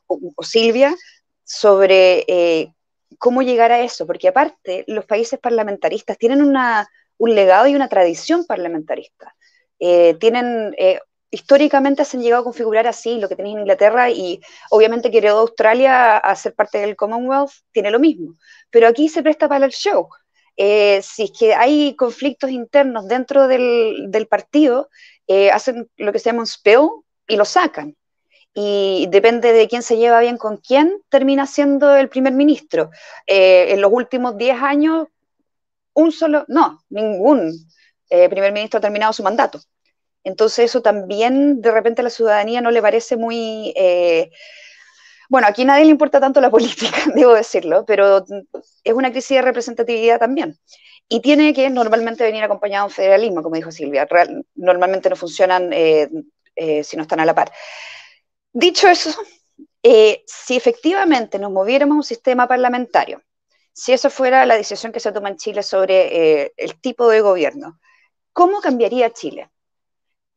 [0.07, 0.95] o, Silvia
[1.43, 2.71] sobre eh,
[3.17, 7.89] cómo llegar a eso, porque aparte los países parlamentaristas tienen una, un legado y una
[7.89, 9.35] tradición parlamentarista.
[9.81, 14.11] Eh, tienen eh, históricamente se han llegado a configurar así, lo que tenéis en Inglaterra
[14.11, 18.37] y obviamente que Australia a ser parte del Commonwealth, tiene lo mismo.
[18.71, 20.09] Pero aquí se presta para el show.
[20.57, 24.89] Eh, si es que hay conflictos internos dentro del, del partido,
[25.27, 26.89] eh, hacen lo que se llama un spill
[27.27, 27.97] y lo sacan.
[28.55, 32.91] Y depende de quién se lleva bien con quién, termina siendo el primer ministro.
[33.27, 35.07] Eh, en los últimos 10 años,
[35.95, 37.53] un solo, no, ningún
[38.09, 39.61] primer ministro ha terminado su mandato.
[40.29, 43.73] Entonces eso también de repente a la ciudadanía no le parece muy...
[43.75, 44.31] Eh,
[45.31, 48.27] bueno, aquí a nadie le importa tanto la política, debo decirlo, pero
[48.85, 50.59] es una crisis de representatividad también.
[51.09, 54.07] Y tiene que normalmente venir acompañado de un federalismo, como dijo Silvia.
[54.55, 56.11] normalmente no funcionan eh,
[56.55, 57.51] eh, si no están a la par.
[58.53, 59.11] Dicho eso,
[59.83, 63.23] si efectivamente nos moviéramos a un sistema parlamentario,
[63.73, 67.79] si eso fuera la decisión que se toma en Chile sobre el tipo de gobierno,
[68.35, 69.49] ¿cómo cambiaría Chile?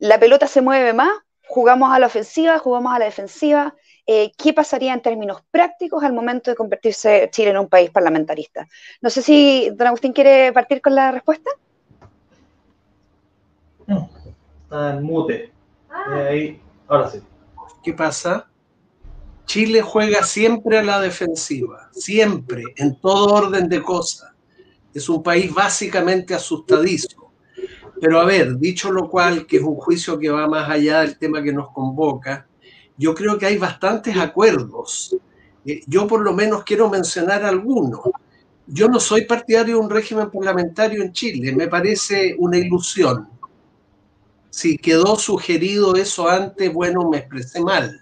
[0.02, 1.12] La pelota se mueve más,
[1.48, 3.76] jugamos a la ofensiva, jugamos a la defensiva.
[4.08, 8.68] Eh, ¿Qué pasaría en términos prácticos al momento de convertirse Chile en un país parlamentarista?
[9.00, 11.52] No sé si don Agustín quiere partir con la respuesta.
[13.86, 14.10] No,
[14.64, 15.52] está en mute.
[15.92, 16.04] Ah.
[16.16, 17.22] Eh, ahí, ahora sí.
[17.84, 18.50] ¿Qué pasa?
[19.46, 24.32] Chile juega siempre a la defensiva, siempre, en todo orden de cosas.
[24.96, 27.21] Es un país básicamente asustadizo
[28.02, 31.20] pero a ver, dicho lo cual, que es un juicio que va más allá del
[31.20, 32.48] tema que nos convoca,
[32.98, 35.16] yo creo que hay bastantes acuerdos.
[35.64, 38.00] Eh, yo por lo menos quiero mencionar algunos.
[38.66, 43.30] Yo no soy partidario de un régimen parlamentario en Chile, me parece una ilusión.
[44.50, 48.02] Si quedó sugerido eso antes, bueno, me expresé mal.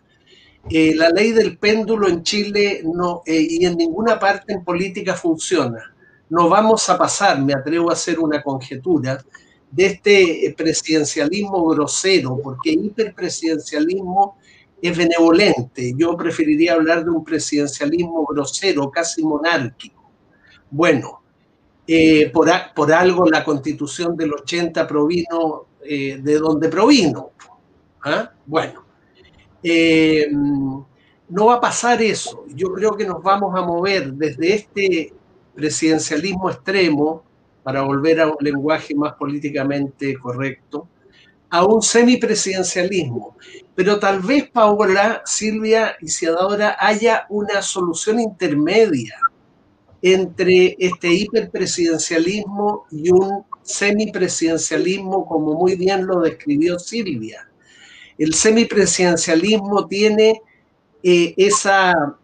[0.69, 5.13] Eh, la ley del péndulo en Chile no, eh, y en ninguna parte en política
[5.13, 5.93] funciona.
[6.29, 9.21] No vamos a pasar, me atrevo a hacer una conjetura,
[9.71, 14.37] de este presidencialismo grosero, porque hiperpresidencialismo
[14.81, 15.93] es benevolente.
[15.95, 20.09] Yo preferiría hablar de un presidencialismo grosero, casi monárquico.
[20.71, 21.21] Bueno,
[21.87, 27.31] eh, por, por, algo la constitución del 80 provino eh, de donde provino.
[28.03, 28.31] ¿Ah?
[28.45, 28.85] Bueno,
[29.63, 32.45] eh, no va a pasar eso.
[32.49, 35.13] Yo creo que nos vamos a mover desde este
[35.55, 37.23] presidencialismo extremo
[37.69, 40.87] para volver a un lenguaje más políticamente correcto,
[41.51, 43.37] a un semipresidencialismo.
[43.75, 49.19] Pero tal vez, Paola, Silvia y Ciadora, haya una solución intermedia
[50.01, 57.51] entre este hiperpresidencialismo y un semipresidencialismo, como muy bien lo describió Silvia.
[58.17, 60.41] El semipresidencialismo tiene
[61.03, 62.17] eh, esa,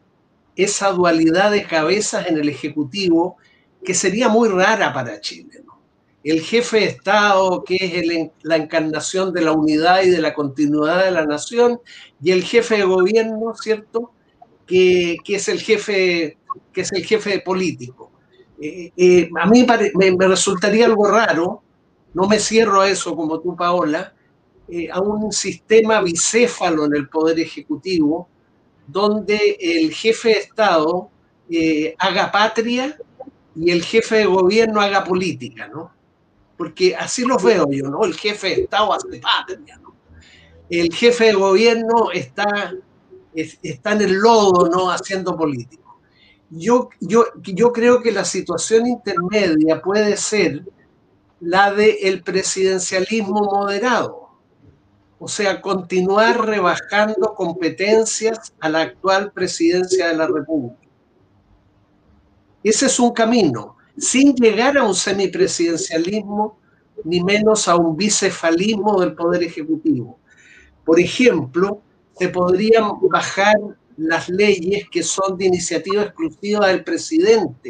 [0.56, 3.38] esa dualidad de cabezas en el Ejecutivo
[3.86, 5.62] que sería muy rara para Chile.
[5.66, 5.80] ¿no?
[6.24, 11.06] El jefe de Estado, que es la encarnación de la unidad y de la continuidad
[11.06, 11.80] de la nación,
[12.22, 14.12] y el jefe de gobierno, ¿cierto?
[14.66, 16.38] Que, es el jefe
[16.74, 18.12] que es el jefe político.
[18.60, 19.66] Eh, eh, a mí
[19.96, 21.62] me, resultaría algo raro,
[22.14, 24.14] no me cierro a eso como tú, Paola,
[24.68, 28.28] eh, a un sistema bicéfalo en el Poder Ejecutivo,
[28.88, 31.10] donde el jefe de Estado
[32.00, 32.98] haga patria
[33.56, 35.92] y el jefe de gobierno haga política, ¿no?
[36.58, 38.04] Porque así lo veo yo, ¿no?
[38.04, 39.96] El jefe de Estado hace patria, ¿no?
[40.70, 42.74] El jefe de gobierno está,
[43.34, 44.92] está en el lodo, ¿no?
[44.92, 45.84] Haciendo política.
[46.50, 50.64] Yo, yo, yo creo que la situación intermedia puede ser
[51.40, 54.30] la del el presidencialismo moderado.
[55.18, 60.85] O sea, continuar rebajando competencias a la actual presidencia de la República.
[62.66, 66.58] Ese es un camino, sin llegar a un semipresidencialismo,
[67.04, 70.18] ni menos a un bicefalismo del Poder Ejecutivo.
[70.84, 71.84] Por ejemplo,
[72.18, 73.56] se podrían bajar
[73.98, 77.70] las leyes que son de iniciativa exclusiva del presidente.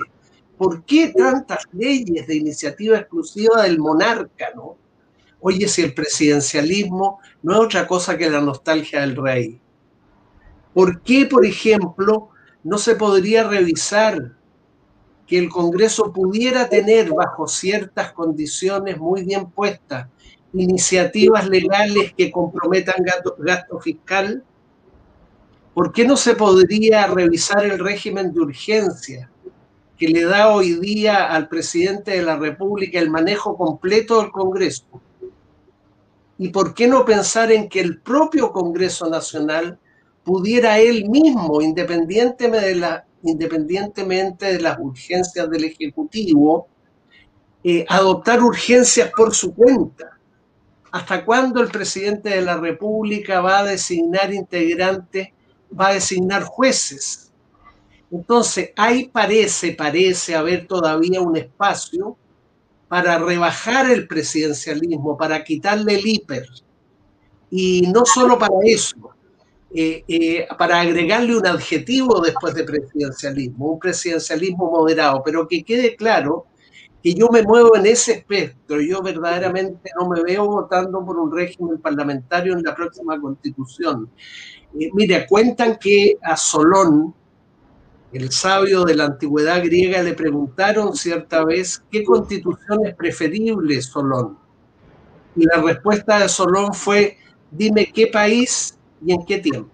[0.58, 4.78] ¿Por qué tantas leyes de iniciativa exclusiva del monarca, no?
[5.42, 9.60] Oye, si el presidencialismo no es otra cosa que la nostalgia del rey.
[10.74, 12.30] ¿Por qué, por ejemplo,
[12.64, 14.36] no se podría revisar
[15.28, 20.08] que el Congreso pudiera tener bajo ciertas condiciones muy bien puestas
[20.54, 24.44] iniciativas legales que comprometan gasto, gasto fiscal?
[25.74, 29.30] ¿Por qué no se podría revisar el régimen de urgencia
[29.98, 34.86] que le da hoy día al presidente de la República el manejo completo del Congreso?
[36.38, 39.80] ¿Y por qué no pensar en que el propio Congreso Nacional
[40.24, 46.68] pudiera él mismo, independientemente de, la, independientemente de las urgencias del Ejecutivo,
[47.64, 50.18] eh, adoptar urgencias por su cuenta?
[50.92, 55.30] ¿Hasta cuándo el presidente de la República va a designar integrantes
[55.78, 57.32] va a designar jueces.
[58.12, 62.18] Entonces, ahí parece, parece haber todavía un espacio
[62.88, 66.48] para rebajar el presidencialismo, para quitarle el hiper.
[67.50, 69.15] Y no solo para eso,
[69.78, 75.98] eh, eh, para agregarle un adjetivo después de presidencialismo, un presidencialismo moderado, pero que quede
[75.98, 76.46] claro
[77.04, 78.80] que yo me muevo en ese espectro.
[78.80, 84.10] Yo verdaderamente no me veo votando por un régimen parlamentario en la próxima constitución.
[84.80, 87.14] Eh, mira, cuentan que a Solón,
[88.14, 94.38] el sabio de la antigüedad griega, le preguntaron cierta vez qué constitución es preferible, Solón.
[95.36, 97.18] Y la respuesta de Solón fue,
[97.52, 99.72] dime qué país y en qué tiempo.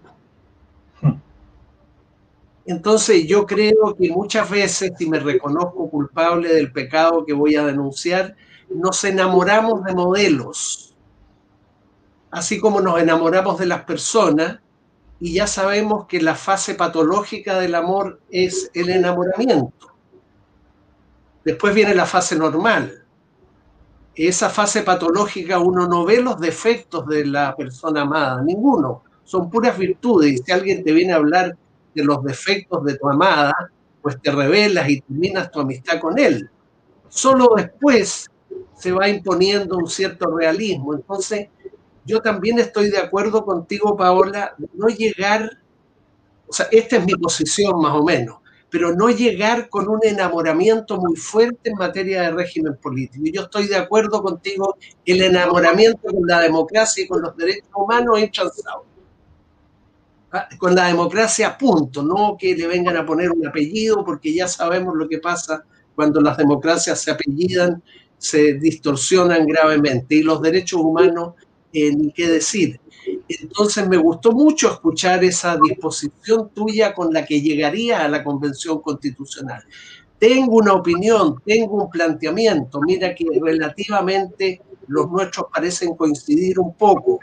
[2.66, 7.66] Entonces yo creo que muchas veces, si me reconozco culpable del pecado que voy a
[7.66, 8.36] denunciar,
[8.70, 10.96] nos enamoramos de modelos,
[12.30, 14.60] así como nos enamoramos de las personas,
[15.20, 19.92] y ya sabemos que la fase patológica del amor es el enamoramiento.
[21.44, 23.04] Después viene la fase normal.
[24.16, 29.04] Esa fase patológica uno no ve los defectos de la persona amada, ninguno.
[29.32, 30.34] Son puras virtudes.
[30.34, 31.56] Y si alguien te viene a hablar
[31.96, 33.54] de los defectos de tu amada,
[34.02, 36.50] pues te revelas y terminas tu amistad con él.
[37.08, 38.30] Solo después
[38.76, 40.94] se va imponiendo un cierto realismo.
[40.96, 41.48] Entonces,
[42.04, 45.50] yo también estoy de acuerdo contigo, Paola, de no llegar,
[46.50, 50.98] o sea, esta es mi posición más o menos, pero no llegar con un enamoramiento
[50.98, 53.24] muy fuerte en materia de régimen político.
[53.26, 54.76] Y yo estoy de acuerdo contigo,
[55.06, 58.91] el enamoramiento con la democracia y con los derechos humanos es chanzado.
[60.34, 64.48] Ah, con la democracia, punto, no que le vengan a poner un apellido, porque ya
[64.48, 67.84] sabemos lo que pasa cuando las democracias se apellidan,
[68.18, 70.16] se distorsionan gravemente.
[70.16, 71.34] Y los derechos humanos
[71.74, 72.80] eh, ni qué decir.
[73.28, 78.82] Entonces me gustó mucho escuchar esa disposición tuya con la que llegaría a la Convención
[78.82, 79.64] Constitucional.
[80.20, 87.20] Tengo una opinión, tengo un planteamiento, mira que relativamente los nuestros parecen coincidir un poco,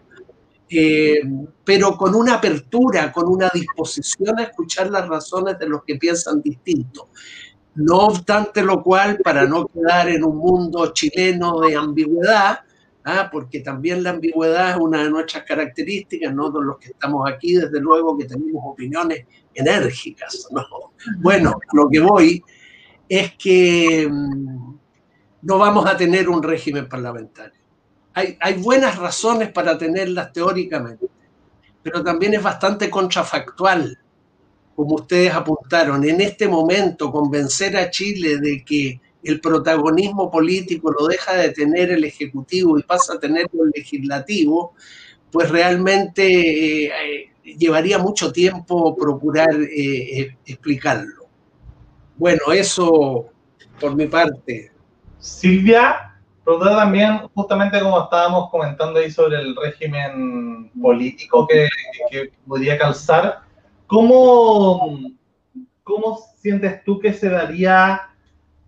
[0.70, 1.20] eh,
[1.64, 6.42] pero con una apertura, con una disposición a escuchar las razones de los que piensan
[6.42, 7.08] distinto.
[7.74, 12.60] No obstante lo cual, para no quedar en un mundo chileno de ambigüedad,
[13.10, 17.54] Ah, porque también la ambigüedad es una de nuestras características, no los que estamos aquí,
[17.54, 20.46] desde luego que tenemos opiniones enérgicas.
[21.16, 22.42] Bueno, lo que voy
[23.08, 24.74] es que mm,
[25.40, 27.57] no vamos a tener un régimen parlamentario.
[28.40, 31.06] Hay, buenas razones para tenerlas teóricamente,
[31.82, 33.96] pero también es bastante contrafactual,
[34.74, 36.04] como ustedes apuntaron.
[36.04, 41.90] En este momento, convencer a Chile de que el protagonismo político lo deja de tener
[41.90, 44.74] el Ejecutivo y pasa a tenerlo el Legislativo,
[45.30, 51.28] pues realmente eh, llevaría mucho tiempo procurar eh, explicarlo.
[52.16, 53.26] Bueno, eso
[53.78, 54.72] por mi parte.
[55.20, 56.07] Silvia,
[56.48, 61.68] preguntar también, justamente como estábamos comentando ahí sobre el régimen político que,
[62.10, 63.40] que podría calzar,
[63.86, 64.98] ¿cómo,
[65.84, 68.08] ¿cómo sientes tú que se daría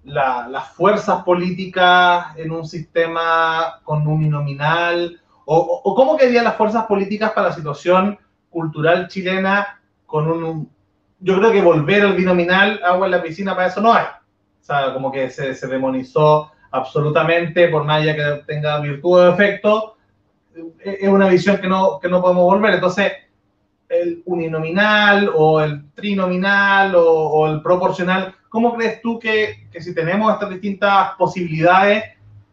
[0.05, 5.19] las fuerzas políticas en un sistema con un uninominal?
[5.47, 8.19] O, o, cómo quedarían las fuerzas políticas para la situación
[8.51, 10.71] cultural chilena con un...
[11.19, 14.05] Yo creo que volver al binominal, agua en la piscina, para eso no hay.
[14.05, 19.29] O sea, como que se, se demonizó absolutamente, por más allá que tenga virtud o
[19.29, 19.97] efecto,
[20.81, 22.75] es una visión que no, que no podemos volver.
[22.75, 23.13] Entonces,
[23.89, 30.33] el uninominal o el trinominal o, el proporcional, ¿cómo crees tú que, que, si tenemos
[30.33, 32.05] estas distintas posibilidades,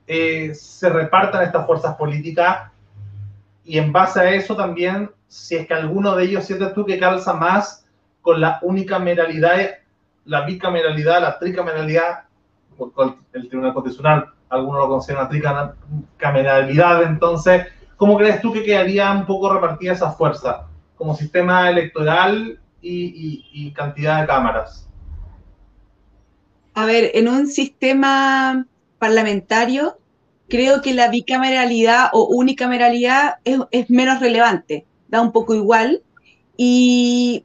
[0.08, 2.72] eh, se repartan estas fuerzas políticas?
[3.64, 7.00] Y en base a eso también, si es que alguno de ellos sientes tú que
[7.00, 7.86] calza más
[8.22, 9.78] con la unicameralidad,
[10.26, 12.27] la bicameralidad, la tricameralidad,
[13.34, 15.74] el Tribunal Constitucional, algunos lo consideran una
[16.18, 20.68] tricameralidad, entonces, ¿cómo crees tú que quedaría un poco repartida esa fuerza?
[20.98, 24.88] como sistema electoral y, cantidad de cámaras?
[26.74, 28.66] A ver, en un sistema
[29.00, 29.98] parlamentario,
[30.48, 36.02] creo que la bicameralidad o unicameralidad es, menos relevante, da un poco igual.
[36.56, 37.44] Y,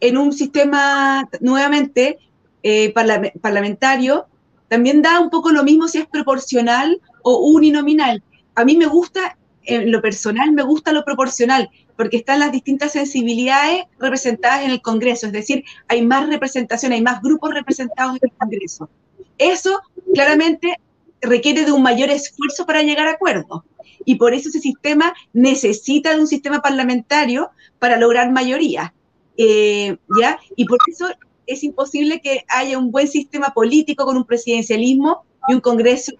[0.00, 2.18] en un sistema, nuevamente,
[2.62, 2.92] eh,
[3.40, 4.26] parlamentario,
[4.68, 8.22] también da un poco lo mismo si es proporcional o uninominal.
[8.54, 12.92] A mí me gusta, en lo personal, me gusta lo proporcional, porque están las distintas
[12.92, 18.30] sensibilidades representadas en el Congreso, es decir, hay más representación, hay más grupos representados en
[18.30, 18.88] el Congreso.
[19.36, 19.80] Eso
[20.14, 20.76] claramente
[21.20, 23.62] requiere de un mayor esfuerzo para llegar a acuerdos.
[24.04, 28.94] Y por eso ese sistema necesita de un sistema parlamentario para lograr mayoría.
[29.36, 30.38] Eh, ¿ya?
[30.56, 31.08] Y por eso
[31.48, 36.12] es imposible que haya un buen sistema político con un presidencialismo y un Congreso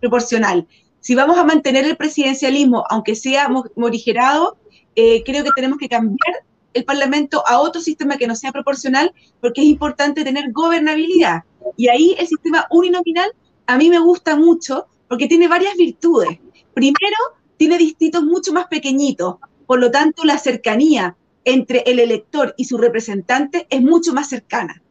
[0.00, 0.66] proporcional.
[1.00, 4.58] Si vamos a mantener el presidencialismo, aunque sea morigerado,
[4.96, 6.44] eh, creo que tenemos que cambiar
[6.74, 11.44] el Parlamento a otro sistema que no sea proporcional, porque es importante tener gobernabilidad.
[11.76, 13.30] Y ahí el sistema uninominal
[13.66, 16.38] a mí me gusta mucho porque tiene varias virtudes.
[16.74, 17.16] Primero,
[17.56, 19.36] tiene distritos mucho más pequeñitos,
[19.66, 21.16] por lo tanto la cercanía
[21.46, 24.82] entre el elector y su representante es mucho más cercana.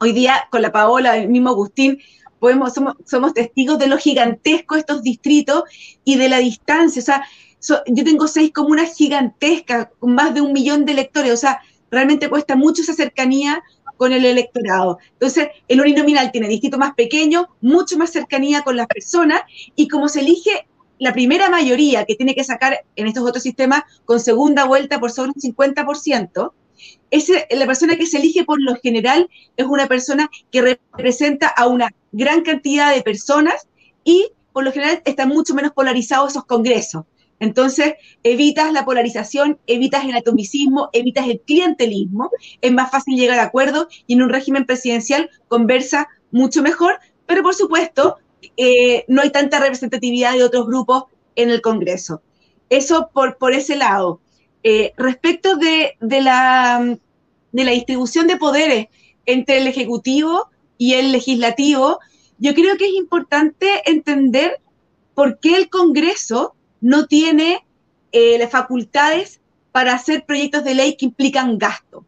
[0.00, 1.98] Hoy día con la Paola, el mismo Agustín,
[2.40, 2.74] podemos,
[3.06, 5.62] somos, testigos de lo gigantesco estos distritos
[6.04, 7.00] y de la distancia.
[7.00, 7.24] O sea,
[7.86, 12.28] yo tengo seis comunas gigantescas, con más de un millón de electores, o sea, realmente
[12.28, 13.62] cuesta mucho esa cercanía
[13.96, 14.98] con el electorado.
[15.12, 19.42] Entonces, el uninominal tiene distrito más pequeño, mucho más cercanía con las personas,
[19.76, 20.66] y como se elige
[20.98, 25.10] la primera mayoría que tiene que sacar en estos otros sistemas con segunda vuelta por
[25.10, 26.52] sobre un 50%,
[27.10, 31.66] ese, la persona que se elige por lo general es una persona que representa a
[31.66, 33.68] una gran cantidad de personas
[34.02, 37.04] y por lo general están mucho menos polarizados esos congresos.
[37.40, 42.30] Entonces, evitas la polarización, evitas el atomicismo, evitas el clientelismo,
[42.60, 47.42] es más fácil llegar a acuerdos y en un régimen presidencial conversa mucho mejor, pero
[47.42, 48.16] por supuesto,
[48.56, 51.04] eh, no hay tanta representatividad de otros grupos
[51.36, 52.22] en el Congreso.
[52.68, 54.20] Eso por, por ese lado.
[54.62, 56.96] Eh, respecto de, la,
[57.52, 58.86] de la distribución de poderes
[59.26, 61.98] entre el Ejecutivo y el Legislativo,
[62.38, 64.60] yo creo que es importante entender
[65.14, 67.64] por qué el Congreso no tiene
[68.12, 69.40] eh, las facultades
[69.70, 72.04] para hacer proyectos de ley que implican gasto.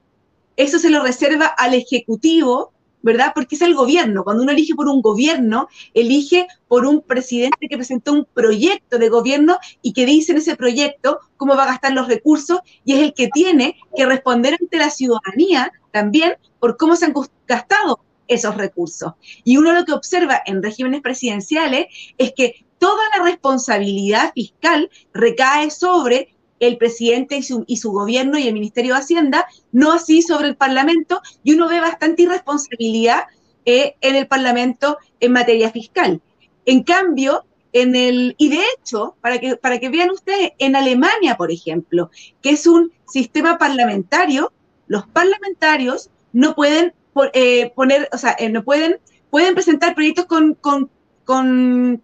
[0.57, 2.73] Eso se lo reserva al Ejecutivo,
[3.03, 3.33] ¿verdad?
[3.35, 4.25] Porque es el gobierno.
[4.25, 9.09] Cuando uno elige por un gobierno, elige por un presidente que presentó un proyecto de
[9.09, 13.01] gobierno y que dice en ese proyecto cómo va a gastar los recursos y es
[13.01, 17.15] el que tiene que responder ante la ciudadanía también por cómo se han
[17.47, 19.13] gastado esos recursos.
[19.45, 21.87] Y uno lo que observa en regímenes presidenciales
[22.19, 28.55] es que toda la responsabilidad fiscal recae sobre el presidente y su, gobierno y el
[28.55, 33.25] Ministerio de Hacienda, no así sobre el Parlamento, y uno ve bastante irresponsabilidad
[33.65, 36.21] eh, en el Parlamento en materia fiscal.
[36.65, 41.37] En cambio, en el, y de hecho, para que, para que vean ustedes, en Alemania,
[41.37, 42.11] por ejemplo,
[42.43, 44.53] que es un sistema parlamentario,
[44.87, 46.95] los parlamentarios no pueden
[47.33, 48.99] eh, poner, o sea, eh, no pueden,
[49.31, 52.03] pueden presentar proyectos con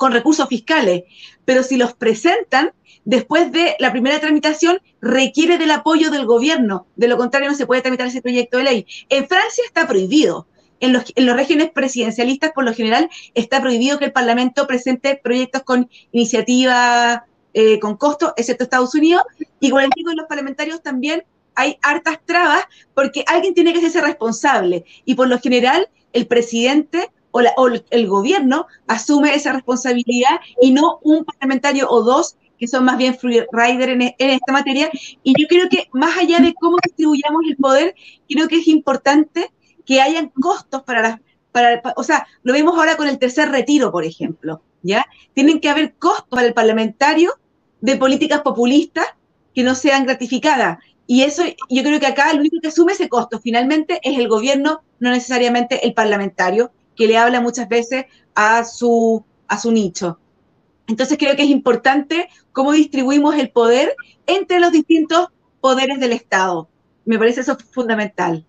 [0.00, 1.02] con recursos fiscales,
[1.44, 2.72] pero si los presentan
[3.04, 6.86] después de la primera tramitación, requiere del apoyo del gobierno.
[6.96, 8.86] De lo contrario, no se puede tramitar ese proyecto de ley.
[9.10, 10.46] En Francia está prohibido.
[10.80, 15.64] En los, en regímenes presidencialistas, por lo general, está prohibido que el Parlamento presente proyectos
[15.64, 19.24] con iniciativa, eh, con costo, excepto Estados Unidos.
[19.60, 21.24] Y con el en los parlamentarios también
[21.56, 22.62] hay hartas trabas
[22.94, 24.86] porque alguien tiene que ser responsable.
[25.04, 27.40] Y por lo general, el presidente o,
[27.90, 33.16] el gobierno asume esa responsabilidad y no un parlamentario o dos que son más bien
[33.16, 34.90] freerider en, en esta materia.
[35.22, 37.94] Y yo creo que más allá de cómo distribuyamos el poder,
[38.28, 39.50] creo que es importante
[39.86, 41.20] que hayan costos para las,
[41.52, 45.06] para, o sea, lo vemos ahora con el tercer retiro, por ejemplo, ¿ya?
[45.34, 47.34] Tienen que haber costos para el parlamentario
[47.80, 49.06] de políticas populistas
[49.54, 50.78] que no sean gratificadas.
[51.06, 54.28] Y eso, yo creo que acá el único que asume ese costo finalmente es el
[54.28, 60.18] gobierno, no necesariamente el parlamentario, que le habla muchas veces a su, a su nicho.
[60.86, 63.94] Entonces creo que es importante cómo distribuimos el poder
[64.26, 65.28] entre los distintos
[65.60, 66.68] poderes del Estado.
[67.04, 68.44] Me parece eso fundamental.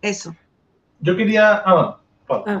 [0.00, 0.34] Eso.
[1.00, 1.62] Yo quería...
[1.64, 2.60] Ah, ah.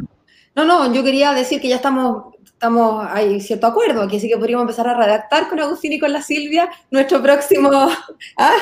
[0.54, 2.29] No, no, yo quería decir que ya estamos
[2.60, 6.12] estamos, hay cierto acuerdo aquí, así que podríamos empezar a redactar con Agustín y con
[6.12, 7.70] la Silvia nuestro próximo
[8.36, 8.56] ah,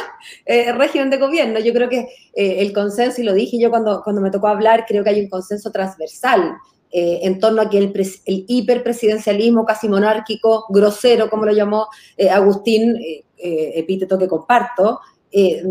[0.47, 1.59] eh, régimen de gobierno.
[1.59, 4.85] Yo creo que eh, el consenso, y lo dije yo cuando, cuando me tocó hablar,
[4.87, 6.59] creo que hay un consenso transversal
[6.93, 7.93] eh, en torno a que el,
[8.25, 11.89] el, hiperpresidencialismo casi monárquico, grosero, como lo llamó
[12.31, 12.97] Agustín,
[13.37, 15.01] epíteto que comparto,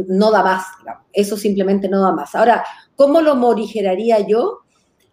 [0.10, 0.66] no da más.
[1.14, 2.36] Eso simplemente no da más.
[2.36, 2.66] Ahora,
[2.98, 4.64] ¿cómo lo morigeraría yo?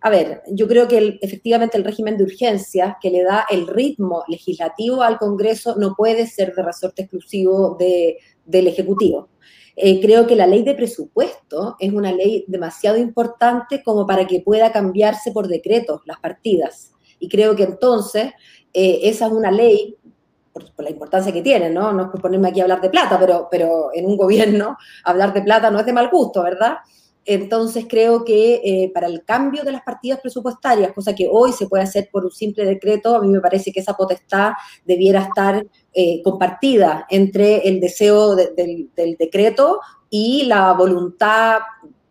[0.04, 4.22] A ver, yo creo que efectivamente el régimen de urgencia que le da el ritmo
[4.28, 9.30] legislativo al Congreso no puede ser de resorte exclusivo del Ejecutivo.
[9.74, 14.40] Eh, creo que la ley de presupuesto es una ley demasiado importante como para que
[14.40, 16.92] pueda cambiarse por decreto las partidas.
[17.18, 18.34] Y creo que entonces
[18.74, 19.96] eh, esa es una ley,
[20.52, 21.94] por, la importancia que tiene, ¿no?
[21.94, 25.32] No es por ponerme aquí a hablar de plata, pero, pero en un gobierno hablar
[25.32, 26.76] de plata no es de mal gusto, ¿verdad?
[27.26, 31.66] Entonces creo que eh, para el cambio de las partidas presupuestarias, cosa que hoy se
[31.66, 34.52] puede hacer por un simple decreto, a mí me parece que esa potestad
[34.84, 41.60] debiera estar eh, compartida entre el deseo del, decreto y la voluntad,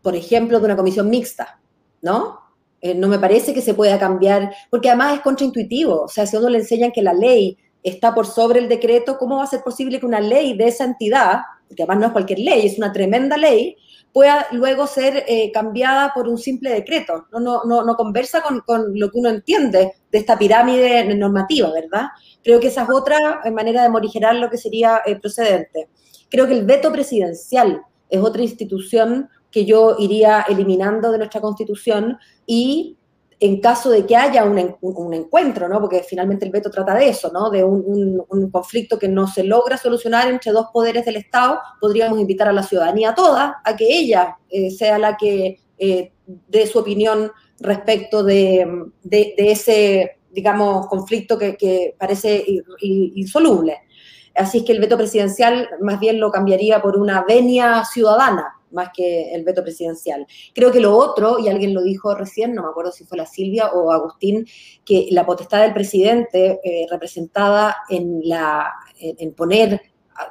[0.01, 1.59] por ejemplo, de una comisión mixta,
[2.01, 2.39] ¿no?
[2.81, 6.35] Eh, no me parece que se pueda cambiar, porque además es contraintuitivo, o sea, si
[6.35, 9.47] a uno le enseñan que la ley está por sobre el decreto, ¿cómo va a
[9.47, 12.77] ser posible que una ley de esa entidad, porque además no es cualquier ley, es
[12.77, 13.77] una tremenda ley,
[14.13, 17.25] pueda luego ser eh, cambiada por un simple decreto.
[17.31, 21.71] No, no, no, no conversa con, con, lo que uno entiende de esta pirámide normativa,
[21.73, 22.07] ¿verdad?
[22.43, 25.89] Creo que esa es otra manera de morigerar lo que sería eh, procedente.
[26.29, 32.17] Creo que el veto presidencial es otra institución que yo iría eliminando de nuestra constitución
[32.45, 32.97] y
[33.39, 35.79] en caso de que haya un, encuentro, ¿no?
[35.79, 37.49] porque finalmente el veto trata de eso, ¿no?
[37.49, 42.47] de un, conflicto que no se logra solucionar entre dos poderes del Estado, podríamos invitar
[42.47, 46.11] a la ciudadanía toda a que ella eh, sea la que eh,
[46.47, 48.67] dé su opinión respecto de,
[49.37, 52.45] ese, digamos, conflicto que, parece
[52.81, 53.79] insoluble.
[54.35, 58.89] Así es que el veto presidencial más bien lo cambiaría por una venia ciudadana, más
[58.95, 60.25] que el veto presidencial.
[60.53, 63.25] Creo que lo otro, y alguien lo dijo recién, no me acuerdo si fue la
[63.25, 64.45] Silvia o Agustín,
[64.83, 69.81] que la potestad del presidente eh, representada en, la, en poner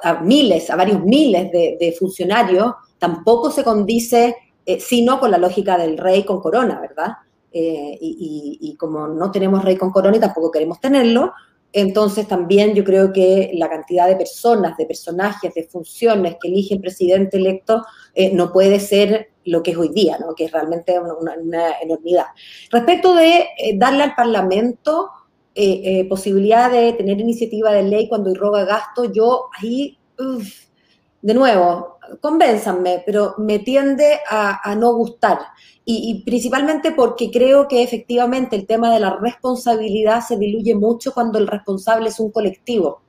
[0.03, 4.35] a, miles, a varios miles de, funcionarios, tampoco se condice
[4.65, 7.17] eh, sino con la lógica del rey con corona, ¿verdad?
[7.51, 11.33] Eh, y, y, como no tenemos rey con corona y tampoco queremos tenerlo,
[11.73, 16.75] entonces también yo creo que la cantidad de personas, de personajes, de funciones que elige
[16.75, 20.35] el presidente electo eh, no puede ser lo que es hoy día, ¿no?
[20.35, 22.27] que es realmente una, enormidad.
[22.69, 25.09] Respecto de eh, darle al Parlamento
[25.55, 29.97] eh, posibilidad de tener iniciativa de ley cuando irroga gasto, yo ahí,
[31.21, 35.39] de nuevo, convénzanme, pero me tiende a no gustar
[35.85, 41.39] y, principalmente porque creo que efectivamente el tema de la responsabilidad se diluye mucho cuando
[41.39, 43.01] el responsable es un colectivo.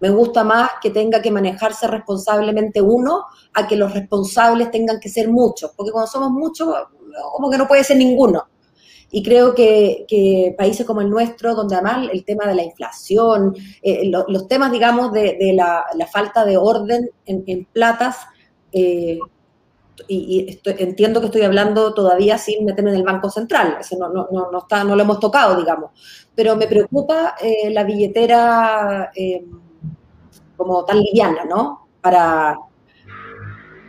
[0.00, 5.10] Me gusta más que tenga que manejarse responsablemente uno a que los responsables tengan que
[5.10, 6.74] ser muchos, porque cuando somos muchos,
[7.32, 8.48] como que no puede ser ninguno.
[9.10, 14.10] Y creo que, países como el nuestro, donde además el tema de la inflación, eh,
[14.26, 18.16] los temas, digamos, de, la, falta de orden en, en platas,
[18.72, 19.18] eh,
[20.08, 24.50] y, entiendo que estoy hablando todavía sin meterme en el Banco Central, eso no, no,
[24.50, 25.90] no, está, no lo hemos tocado, digamos,
[26.34, 29.44] pero me preocupa eh, la billetera eh,
[30.56, 31.88] como tan liviana, ¿no?
[32.00, 32.56] Para,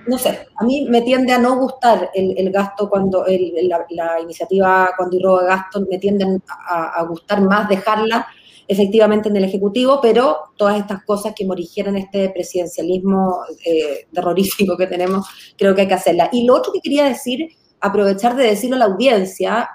[0.06, 5.16] no sé, a mí me tiende a no gustar el, gasto cuando, la, iniciativa cuando
[5.16, 8.28] irroga gasto, me tiende a gustar más dejarla
[8.74, 14.88] efectivamente en el Ejecutivo, pero todas estas cosas que morigieran este presidencialismo eh, terrorífico que
[14.88, 15.26] tenemos,
[15.58, 16.30] creo que hay que hacerlas.
[16.34, 17.48] Y lo otro que quería decir,
[17.80, 19.70] aprovechar de decirlo a la audiencia,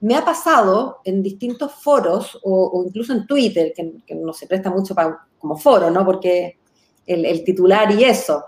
[0.00, 4.94] me ha pasado en distintos foros o, incluso en Twitter, que, no se presta mucho
[4.94, 6.04] para, como foro, ¿no?
[6.04, 6.58] Porque
[7.06, 8.44] el, titular y eso.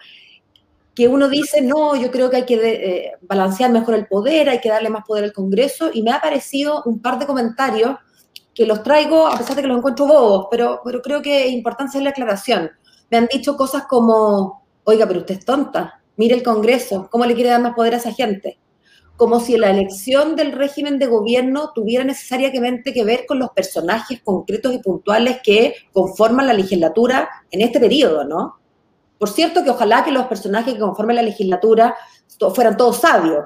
[0.94, 4.61] que uno dice, no, yo creo que hay que eh, balancear mejor el poder, hay
[4.61, 7.97] que darle más poder al Congreso, y me ha parecido un par de comentarios
[8.57, 11.52] que los traigo, a pesar de que los encuentro bobos, pero, pero creo que es
[11.52, 12.70] importante hacer la aclaración.
[13.11, 17.34] Me han dicho cosas como, oiga, pero usted es tonta, mire el Congreso, ¿cómo le
[17.34, 18.59] quiere dar más poder a esa gente?
[19.18, 24.22] Como si la elección del régimen de gobierno tuviera necesariamente que ver con los personajes
[24.24, 28.57] concretos y puntuales que conforman la legislatura en este periodo, ¿no?
[29.18, 31.94] Por cierto, que ojalá que los personajes que conformen la legislatura
[32.54, 33.44] fueran todos sabios,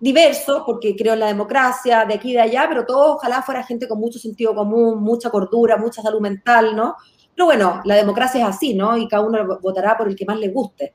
[0.00, 3.62] diversos, porque creo en la democracia, de aquí y de allá, pero todos ojalá fuera
[3.62, 6.96] gente con mucho sentido común, mucha cordura, mucha salud mental, ¿no?
[7.34, 8.96] Pero bueno, la democracia es así, ¿no?
[8.96, 10.94] Y cada uno votará por el que más le guste.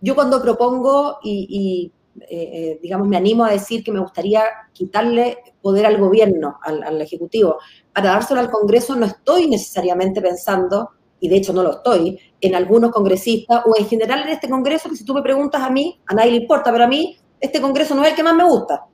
[0.00, 4.42] Yo cuando propongo y, eh, eh, digamos, me animo a decir que me gustaría
[4.72, 7.58] quitarle poder al gobierno, al, al Ejecutivo,
[7.94, 10.90] para dárselo al Congreso, no estoy necesariamente pensando
[11.20, 14.88] y de hecho no lo estoy, en algunos congresistas o en general en este Congreso,
[14.88, 17.60] que si tú me preguntas a mí, a nadie le importa, pero a mí este
[17.60, 18.84] Congreso no es el que más me gusta,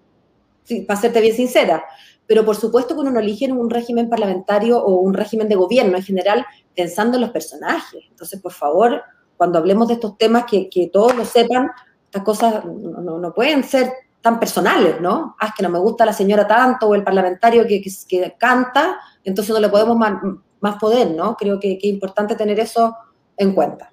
[0.64, 1.84] sí, para serte bien sincera.
[2.26, 5.96] Pero por supuesto que uno no elige un régimen parlamentario o un régimen de gobierno
[5.96, 6.44] en general
[6.74, 8.04] pensando en los personajes.
[8.10, 9.02] Entonces, por favor,
[9.36, 11.70] cuando hablemos de estos temas, que, que todos lo sepan,
[12.04, 15.36] estas cosas no, pueden ser tan personales, ¿no?
[15.38, 18.34] Ah, es que no me gusta la señora tanto o el parlamentario que, que, que
[18.36, 21.36] canta, entonces no le podemos más poder, ¿no?
[21.36, 22.96] Creo que, es importante tener eso
[23.36, 23.92] en cuenta.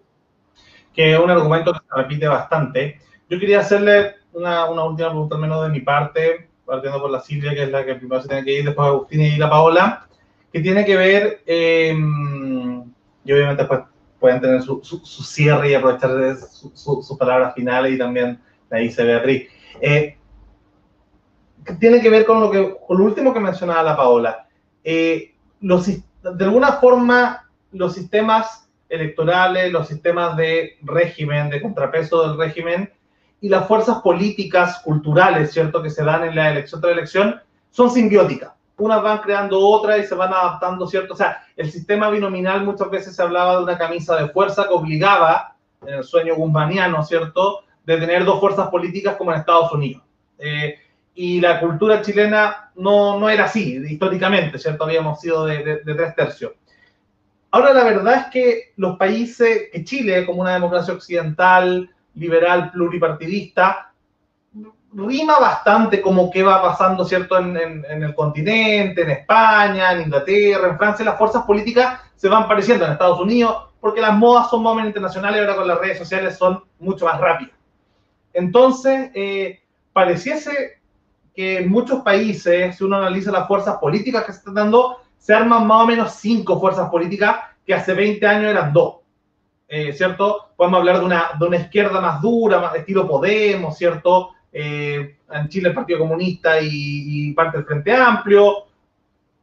[0.93, 2.99] Que es un argumento que se repite bastante.
[3.30, 7.19] Yo quería hacerle una, una última pregunta, al menos de mi parte, partiendo por la
[7.19, 10.07] Silvia, que es la que primero se tiene que ir, después Agustín y la Paola,
[10.51, 11.95] que tiene que ver, eh,
[13.25, 13.81] y obviamente pues
[14.19, 16.38] pueden tener su, su, cierre y aprovechar
[16.73, 19.49] sus palabras finales y también la dice Beatriz.
[19.81, 20.17] Eh,
[21.79, 24.47] tiene que ver con lo, que, con lo último que mencionaba la Paola.
[24.84, 32.38] Eh, los, de alguna forma los sistemas electorales, los sistemas de régimen, de contrapeso del
[32.38, 32.91] régimen
[33.44, 37.41] y las fuerzas políticas, culturales, ¿cierto?, que se dan en la elección tras elección,
[37.72, 38.54] son simbióticas.
[38.78, 41.14] Unas van creando otras y se van adaptando, ¿cierto?
[41.14, 44.74] O sea, el sistema binominal muchas veces se hablaba de una camisa de fuerza que
[44.74, 50.04] obligaba, en el sueño gumbaniano, ¿cierto?, de tener dos fuerzas políticas como en Estados Unidos.
[50.38, 50.78] Eh,
[51.14, 54.86] y la cultura chilena no, no era así, históricamente, ¿cierto?
[54.86, 56.54] Habíamos sido de, de, tres tercios.
[57.52, 63.93] Ahora la verdad es que los países, que Chile, como una democracia occidental, liberal, pluripartidista,
[64.93, 70.78] rima bastante como qué va pasando, ¿cierto?, en, el continente, en España, en Inglaterra, en
[70.78, 74.86] Francia, las fuerzas políticas se van pareciendo en Estados Unidos, porque las modas son más
[74.86, 77.55] internacionales, ahora con las redes sociales son mucho más rápidas.
[78.34, 79.61] Entonces, eh,
[79.91, 80.82] pareciese
[81.36, 85.34] que en muchos países, si uno analiza las fuerzas políticas que se están dando, se
[85.34, 88.97] arman más o menos cinco fuerzas políticas que hace 20 años eran dos.
[89.76, 90.49] Eh, ¿Cierto?
[90.55, 94.30] Podemos hablar de una, de una izquierda más dura, más estilo Podemos, ¿cierto?
[94.51, 98.65] Eh, en Chile el Partido Comunista y, parte del Frente Amplio.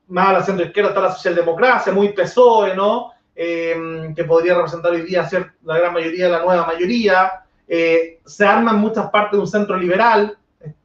[0.07, 3.11] Más a la centro izquierda está la socialdemocracia, muy PSOE, ¿no?
[3.35, 5.29] Eh, que podría representar hoy día
[5.65, 7.43] la gran mayoría de la nueva mayoría.
[7.67, 10.39] se arman muchas partes de un centro liberal,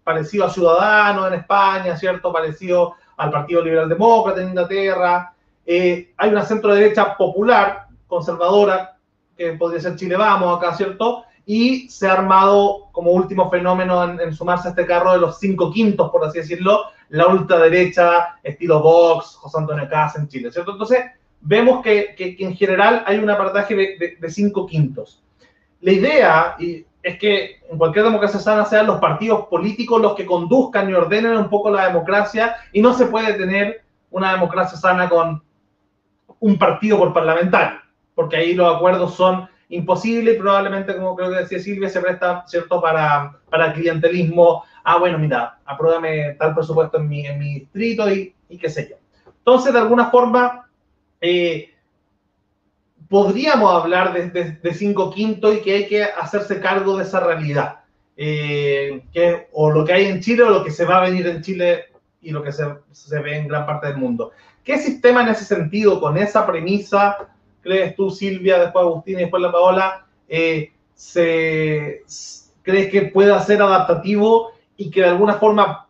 [0.04, 2.34] parecido a Ciudadanos en España, ¿cierto?
[2.34, 5.36] Parecido al Partido Liberal Demócrata en Inglaterra.
[5.68, 8.95] Hay una centro derecha popular, conservadora,
[9.38, 11.26] que podría ser Chile Vamos acá, ¿cierto?
[11.46, 15.72] Y se ha armado como último fenómeno en, sumarse a este carro de los cinco
[15.72, 20.72] quintos, por así decirlo, la ultraderecha, estilo Vox, José Antonio Casa en Chile, ¿cierto?
[20.72, 21.06] Entonces,
[21.42, 25.22] vemos que, que, en general hay un apartaje de, de, cinco quintos.
[25.82, 30.26] La idea, y es que en cualquier democracia sana sean los partidos políticos los que
[30.26, 35.08] conduzcan y ordenen un poco la democracia y no se puede tener una democracia sana
[35.08, 35.44] con
[36.40, 37.80] un partido por parlamentario,
[38.16, 42.44] porque ahí los acuerdos son imposibles y probablemente, como creo que decía Silvia, se presta,
[42.48, 44.64] ¿cierto?, para, para clientelismo.
[44.84, 48.88] Ah, bueno, mira, apruébame tal presupuesto en mi, en mi distrito y, y qué sé
[48.90, 48.96] yo.
[49.38, 50.70] Entonces, de alguna forma,
[51.22, 51.74] eh,
[53.10, 57.20] podríamos hablar de, de, de, cinco quintos y que hay que hacerse cargo de esa
[57.20, 57.80] realidad.
[58.18, 61.28] Eh, que, o lo que hay en Chile o lo que se va a venir
[61.28, 61.86] en Chile
[62.22, 64.32] y lo que se, se, ve en gran parte del mundo.
[64.64, 67.18] ¿Qué sistema en ese sentido, con esa premisa,
[67.66, 72.04] crees tú, Silvia, después Agustín y después la Paola, eh, se,
[72.62, 75.88] crees que pueda ser adaptativo y que de alguna forma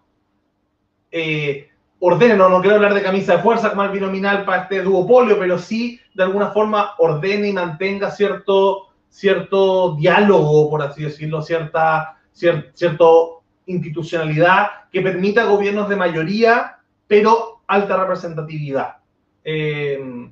[1.11, 1.67] eh,
[1.99, 5.37] ordene, no, no quiero hablar de camisa de fuerza como el binominal para este duopolio,
[5.37, 12.19] pero sí de alguna forma ordene y mantenga cierto, cierto diálogo, por así decirlo, cierta,
[12.31, 18.95] cier, cierto institucionalidad que permita gobiernos de mayoría, pero alta representatividad.
[19.43, 20.29] Eh,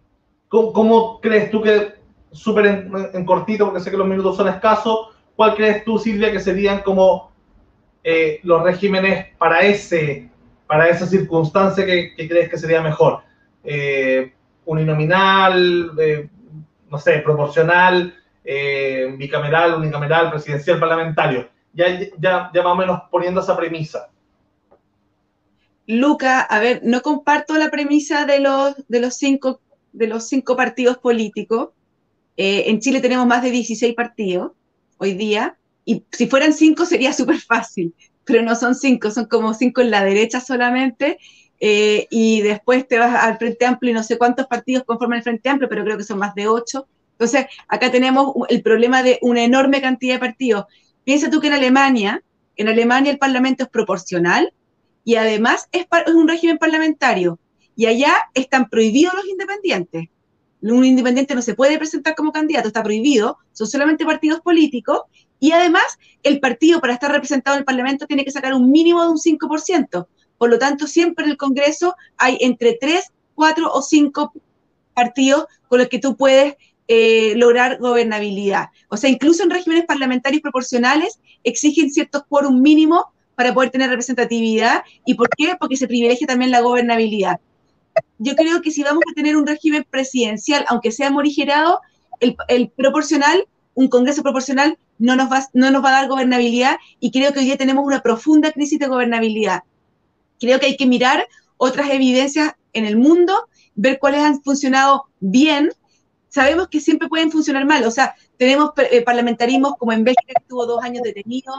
[0.54, 1.93] ¿cómo, ¿cómo, crees tú que,
[2.32, 6.32] súper en, en, cortito, porque sé que los minutos son escasos, ¿cuál crees tú, Silvia,
[6.32, 7.32] que serían como
[8.04, 10.30] eh, los regímenes para, ese,
[10.68, 13.22] para esa circunstancia que, crees que sería mejor?
[13.64, 14.32] Eh,
[14.66, 16.30] uninominal, eh,
[16.88, 18.16] no sé, proporcional,
[19.18, 21.49] bicameral, unicameral, presidencial, parlamentario.
[21.74, 24.10] Ya, ya, ya más o menos poniendo esa premisa.
[25.88, 29.60] Luca, a ver, no comparto la premisa de los, de los, cinco,
[29.94, 31.70] de los cinco partidos políticos.
[32.36, 34.52] Eh, en Chile tenemos más de 16 partidos
[34.98, 37.94] hoy día, y si fueran cinco sería súper fácil,
[38.26, 41.18] pero no son cinco, son como cinco en la derecha solamente,
[41.60, 45.24] eh, y después te vas al Frente Amplio y no sé cuántos partidos conforman el
[45.24, 46.88] Frente Amplio, pero creo que son más de ocho.
[47.12, 50.66] Entonces, acá tenemos el problema de una enorme cantidad de partidos.
[51.04, 52.22] Piensa tú que en Alemania,
[52.58, 54.52] en Alemania el Parlamento es proporcional,
[55.06, 57.39] y además es, un régimen parlamentario.
[57.76, 60.09] Y allá están prohibidos los independientes.
[60.61, 65.01] Un independiente no se puede presentar como candidato, está prohibido, son solamente partidos políticos
[65.39, 65.84] y además
[66.24, 69.17] el partido para estar representado en el Parlamento tiene que sacar un mínimo de un
[69.17, 70.07] 5%.
[70.38, 74.34] Por lo tanto, siempre en el Congreso hay entre 3, 4 o 5
[74.93, 76.55] partidos con los que tú puedes
[76.88, 78.67] eh, lograr gobernabilidad.
[78.89, 83.03] O sea, incluso en regímenes parlamentarios proporcionales exigen ciertos quórum mínimos
[83.36, 84.84] para poder tener representatividad.
[85.05, 85.55] ¿Y por qué?
[85.59, 87.39] Porque se privilegia también la gobernabilidad.
[88.18, 91.82] Yo creo que si vamos a tener un régimen presidencial, aunque sea morigerado,
[92.20, 97.12] el, proporcional, un Congreso proporcional, no nos, va, no nos va a dar gobernabilidad y
[97.12, 99.64] creo que hoy día tenemos una profunda crisis de gobernabilidad.
[100.39, 101.28] Creo que hay que mirar
[101.58, 105.72] otras evidencias en el mundo, ver cuáles han funcionado bien.
[106.30, 110.44] Sabemos que siempre pueden funcionar mal, o sea, tenemos eh, parlamentarismos como en Bélgica que
[110.44, 111.54] estuvo dos años detenido,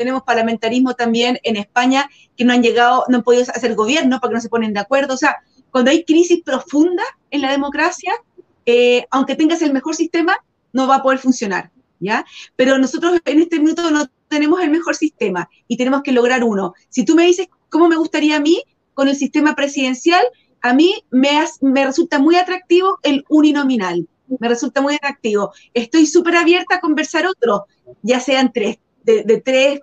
[0.00, 4.34] tenemos parlamentarismo también en España que no han llegado, no han podido hacer gobierno porque
[4.34, 5.12] no se ponen de acuerdo.
[5.12, 8.12] O sea, cuando hay crisis profunda en la democracia,
[8.66, 10.36] eh, aunque tengas el mejor sistema,
[10.72, 12.24] no va a poder funcionar, ¿ya?
[12.56, 16.74] Pero nosotros en este minuto no tenemos el mejor sistema y tenemos que lograr uno.
[16.88, 18.62] Si tú me dices cómo me gustaría a mí
[18.94, 20.22] con el sistema presidencial,
[20.62, 24.06] a mí me, me resulta muy atractivo el uninominal,
[24.38, 25.52] me resulta muy atractivo.
[25.74, 27.66] Estoy súper abierta a conversar otro,
[28.02, 29.80] ya sean tres, de, tres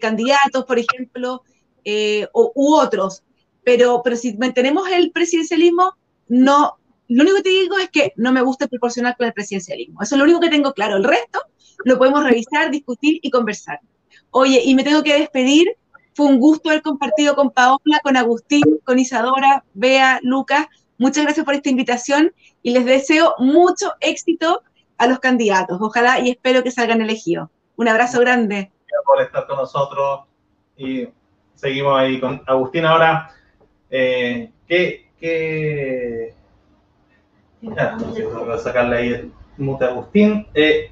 [0.00, 1.42] candidatos, por ejemplo,
[1.84, 3.22] eh, u otros.
[3.64, 5.94] Pero, pero si mantenemos el presidencialismo,
[6.28, 6.78] no,
[7.08, 10.02] lo único que te digo es que no me gusta proporcionar con el presidencialismo.
[10.02, 10.96] Eso es lo único que tengo claro.
[10.96, 11.40] El resto
[11.84, 13.80] lo podemos revisar, discutir y conversar.
[14.30, 15.68] Oye, y me tengo que despedir.
[16.14, 20.66] Fue un gusto haber compartido con Paola, con Agustín, con Isadora, Bea, Lucas.
[20.98, 22.32] Muchas gracias por esta invitación
[22.62, 24.62] y les deseo mucho éxito
[24.98, 25.78] a los candidatos.
[25.80, 27.48] Ojalá y espero que salgan elegidos.
[27.76, 28.72] Un abrazo grande.
[28.86, 30.20] Gracias por estar con nosotros
[30.76, 31.08] y
[31.54, 32.84] seguimos ahí con Agustín.
[32.84, 33.30] Ahora,
[33.90, 36.34] eh, ¿qué, qué...
[37.60, 39.32] voy a sacarle ahí el
[39.80, 40.46] Agustín.
[40.54, 40.90] Eh,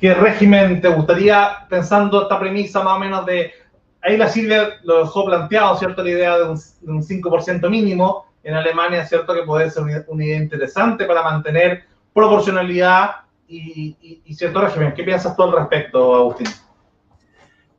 [0.00, 3.52] ¿Qué régimen te gustaría, pensando esta premisa más o menos de...
[4.00, 6.04] Ahí la Silvia lo dejó planteado, ¿cierto?
[6.04, 9.34] La idea de un, de un 5% mínimo en Alemania, ¿cierto?
[9.34, 11.84] Que puede ser una idea interesante para mantener
[12.14, 13.10] proporcionalidad
[13.48, 13.94] y,
[14.34, 14.94] cierto régimen.
[14.94, 16.48] ¿Qué piensas tú al respecto, Agustín?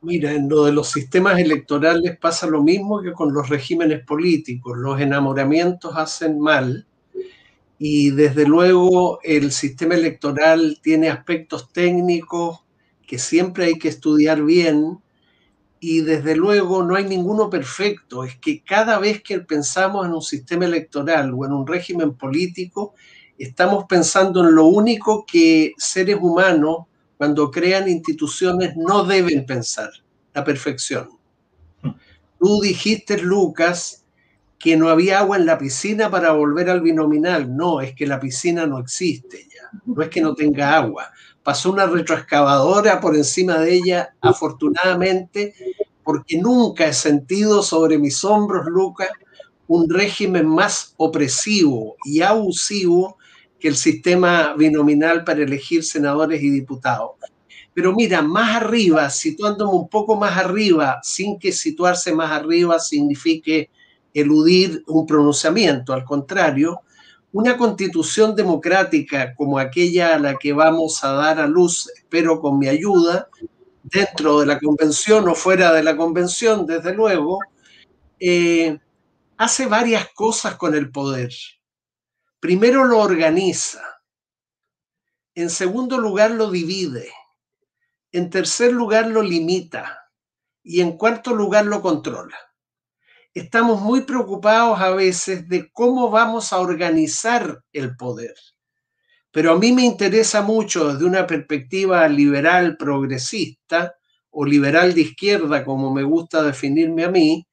[0.02, 4.78] Mira, en lo de los sistemas electorales pasa lo mismo que con los regímenes políticos.
[4.78, 6.86] Los enamoramientos hacen mal
[7.78, 12.60] y desde luego el sistema electoral tiene aspectos técnicos
[13.06, 15.00] que siempre hay que estudiar bien
[15.80, 18.24] y desde luego no hay ninguno perfecto.
[18.24, 22.94] Es que cada vez que pensamos en un sistema electoral o en un régimen político,
[23.38, 26.86] estamos pensando en lo único que seres humanos,
[27.20, 29.90] cuando crean instituciones, no deben pensar,
[30.32, 31.10] la perfección.
[32.38, 34.06] Tú dijiste, Lucas,
[34.58, 37.54] que no había agua en la piscina para volver al binominal.
[37.54, 39.68] No, es que la piscina no existe ya.
[39.84, 41.10] No es que no tenga agua.
[41.42, 45.54] Pasó una retroexcavadora por encima de ella, afortunadamente,
[46.02, 49.10] porque nunca he sentido sobre mis hombros, Lucas,
[49.68, 53.18] un régimen más opresivo y abusivo
[53.60, 57.10] que el sistema binominal para elegir senadores y diputados.
[57.74, 63.70] Pero mira, más arriba, situándome un poco más arriba, sin que situarse más arriba signifique
[64.12, 66.80] eludir un pronunciamiento, al contrario,
[67.32, 72.58] una constitución democrática como aquella a la que vamos a dar a luz, espero con
[72.58, 73.28] mi ayuda,
[73.84, 77.38] dentro de la convención o fuera de la convención, desde luego,
[78.18, 78.78] eh,
[79.36, 81.30] hace varias cosas con el poder.
[82.40, 83.82] Primero lo organiza.
[85.34, 87.12] En segundo lugar lo divide.
[88.12, 90.10] En tercer lugar lo limita.
[90.62, 92.36] Y en cuarto lugar lo controla.
[93.34, 98.34] Estamos muy preocupados a veces de cómo vamos a organizar el poder.
[99.32, 103.94] pero a mí me interesa mucho desde una perspectiva liberal progresista
[104.30, 107.46] o liberal de izquierda, como me gusta definirme a mí,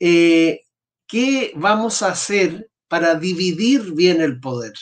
[0.00, 0.60] eh,
[1.06, 4.74] ¿qué vamos a hacer para dividir bien el poder?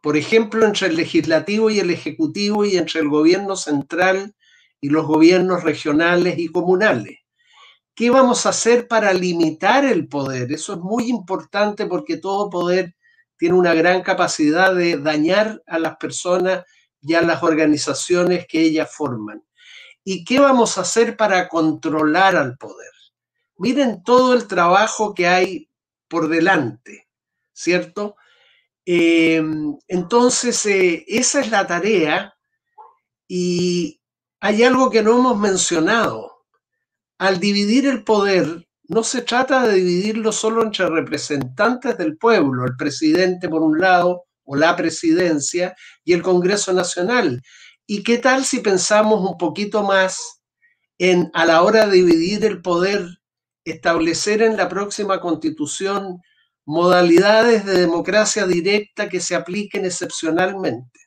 [0.00, 4.36] Por ejemplo, entre el legislativo y el ejecutivo y entre el gobierno central
[4.80, 7.18] y los gobiernos regionales y comunales.
[7.96, 10.52] ¿Qué vamos a hacer para limitar el poder?
[10.52, 12.94] Eso es muy importante porque todo poder
[13.36, 16.64] tiene una gran capacidad de dañar a las personas
[17.00, 19.42] y a las organizaciones que ellas forman.
[20.04, 22.92] ¿Y qué vamos a hacer para controlar al poder?
[23.56, 25.71] Miren todo el trabajo que hay
[26.12, 27.08] por delante,
[27.54, 28.16] ¿cierto?
[28.84, 32.34] Em, entonces, eh, esa es la tarea
[33.26, 33.98] y
[34.38, 36.44] hay algo que no hemos mencionado.
[37.16, 42.76] Al dividir el poder, no se trata de dividirlo solo entre representantes del pueblo, el
[42.76, 47.40] presidente por un lado o la presidencia y el Congreso Nacional.
[47.86, 50.42] ¿Y qué tal si pensamos un poquito más
[50.98, 53.21] en, a la hora de dividir el poder,
[53.64, 56.22] establecer en la próxima constitución
[56.64, 61.00] modalidades de democracia directa que se apliquen excepcionalmente?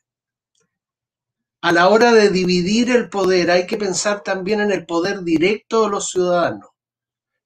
[1.62, 5.84] A la hora de dividir el poder hay que pensar también en el poder directo
[5.84, 6.70] de los ciudadanos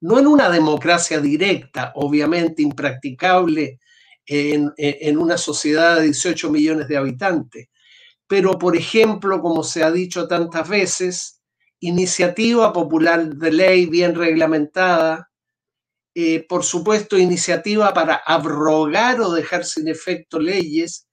[0.01, 3.79] no en una democracia directa, obviamente impracticable
[4.25, 7.67] en, una sociedad de 18 millones de habitantes,
[8.27, 11.40] pero por ejemplo, como se ha dicho tantas veces,
[11.81, 15.29] iniciativa popular de ley bien reglamentada,
[16.15, 21.07] eh, por supuesto, iniciativa para abrogar o dejar sin efecto leyes,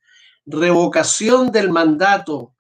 [0.46, 2.54] revocación del mandato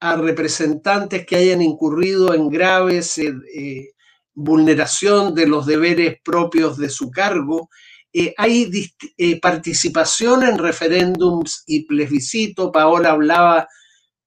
[0.00, 3.90] a representantes que hayan incurrido en graves eh, eh,
[4.34, 7.70] vulneración de los deberes propios de su cargo.
[8.12, 8.90] Eh, hay
[9.40, 12.70] participación en referéndums y plebiscito.
[12.70, 13.68] Paola hablaba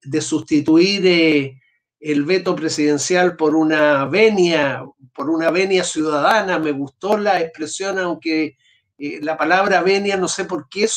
[0.02, 1.54] de sustituir
[2.00, 4.84] el veto presidencial por una venia,
[5.14, 6.60] por una venia ciudadana.
[6.60, 8.58] Me gustó la expresión, aunque
[8.98, 10.88] la palabra venia no sé por qué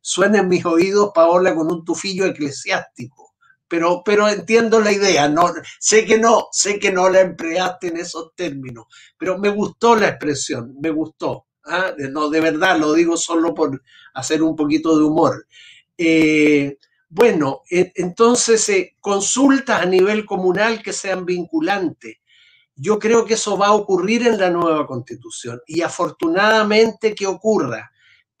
[0.00, 3.30] suena en mis oídos, Paola, con un tufillo eclesiástico
[3.70, 5.28] pero, pero entiendo la idea.
[5.28, 8.86] No, sé que no, sé que no la empleaste en esos términos,
[9.16, 11.46] pero me gustó la expresión, me gustó.
[11.66, 11.92] ¿ah?
[12.10, 13.80] No, de verdad, lo digo solo por
[14.14, 15.46] hacer un poquito de humor.
[15.96, 16.78] Eh,
[17.10, 22.16] bueno, e, entonces eh, consultas a nivel comunal que sean vinculantes.
[22.74, 27.90] Yo creo que eso va a ocurrir en la nueva constitución y afortunadamente que ocurra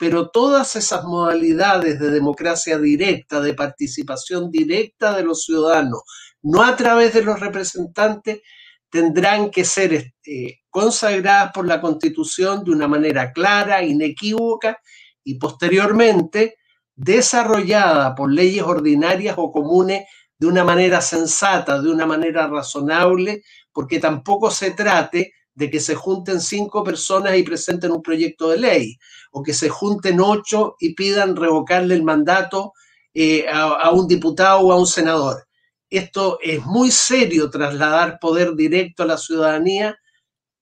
[0.00, 6.00] pero todas esas modalidades de democracia directa, de participación directa de los ciudadanos,
[6.40, 8.40] no a través de los representantes,
[8.88, 14.80] tendrán que ser este, consagradas por la Constitución de una manera clara, inequívoca
[15.22, 16.56] y posteriormente
[17.00, 20.04] desarrollada por leyes ordinarias o comunes
[20.38, 23.42] de una manera sensata, de una manera razonable,
[23.72, 28.58] porque tampoco se trate de que se junten cinco personas y presenten un proyecto de
[28.58, 28.98] ley,
[29.32, 32.74] o que se junten ocho y pidan revocarle el mandato
[33.14, 35.46] eh, a, un diputado o a un senador.
[35.88, 39.96] Esto es muy serio, trasladar poder directo a la ciudadanía,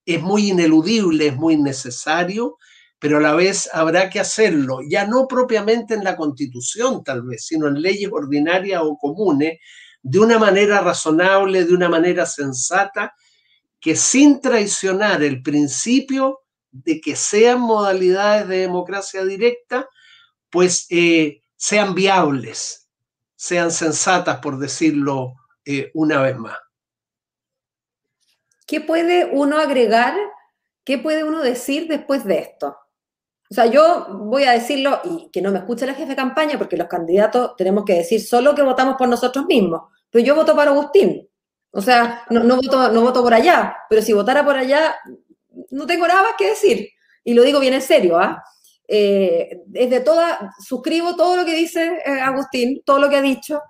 [0.06, 2.56] es muy ineludible, es muy necesario,
[2.98, 7.46] pero a la vez habrá que hacerlo, ya no propiamente en la constitución tal vez,
[7.46, 9.58] sino en leyes ordinarias o comunes,
[10.02, 13.14] de una manera razonable, de una manera sensata,
[13.80, 16.40] que sin traicionar el principio
[16.70, 19.88] de que sean modalidades de democracia directa,
[20.50, 22.88] pues eh, sean viables,
[23.36, 25.34] sean sensatas, por decirlo
[25.64, 26.58] eh, una vez más.
[28.66, 30.14] ¿Qué puede uno agregar?
[30.84, 32.76] ¿Qué puede uno decir después de esto?
[33.50, 36.58] O sea, yo voy a decirlo y que no me escuche la jefe de campaña
[36.58, 39.82] porque los candidatos tenemos que decir solo que votamos por nosotros mismos.
[40.10, 41.26] Pero yo voto para Agustín.
[41.70, 44.96] O sea, no, no, voto, no voto por allá, pero si votara por allá,
[45.70, 46.88] no tengo nada más que decir.
[47.24, 48.42] Y lo digo bien en serio, ¿ah?
[48.86, 53.60] Eh, de toda, suscribo todo lo que dice eh, Agustín, todo lo que ha dicho.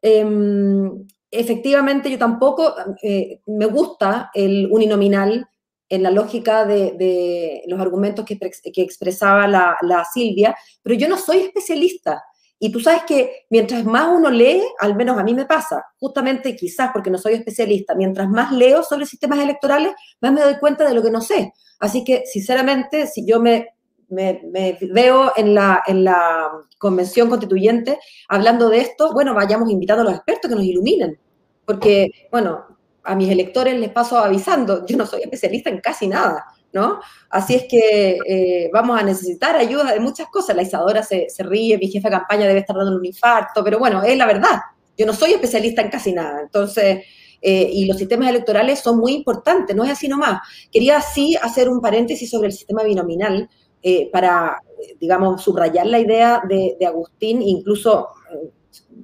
[0.00, 5.46] Em, efectivamente, yo tampoco eh, me gusta el uninominal
[5.92, 8.38] en la lógica de, los argumentos que,
[8.82, 12.22] expresaba la, Silvia, pero yo no soy especialista.
[12.58, 16.56] Y tú sabes que mientras más uno lee, al menos a mí me pasa, justamente
[16.56, 20.88] quizás porque no soy especialista, mientras más leo sobre sistemas electorales, más me doy cuenta
[20.88, 21.52] de lo que no sé.
[21.78, 23.68] Así que, sinceramente, si yo me,
[24.08, 27.98] veo en la, en la convención constituyente
[28.30, 31.18] hablando de esto, bueno, vayamos invitando a los expertos que nos iluminen.
[31.66, 32.71] Porque, bueno,
[33.04, 36.44] a mis electores les paso avisando, yo no soy especialista en casi nada.
[36.72, 37.00] ¿no?
[37.28, 40.56] Así es que eh, vamos a necesitar ayuda de muchas cosas.
[40.56, 44.02] La Isadora se, ríe, mi jefa de campaña debe estar dando un infarto, pero bueno,
[44.02, 44.60] es la verdad.
[44.96, 47.04] Yo no soy especialista en casi nada, entonces,
[47.40, 50.40] eh, y los sistemas electorales son muy importantes, no es así nomás.
[50.70, 53.48] Quería sí hacer un paréntesis sobre el sistema binominal
[53.82, 54.58] eh, para,
[55.00, 58.08] digamos, subrayar la idea de, de Agustín, incluso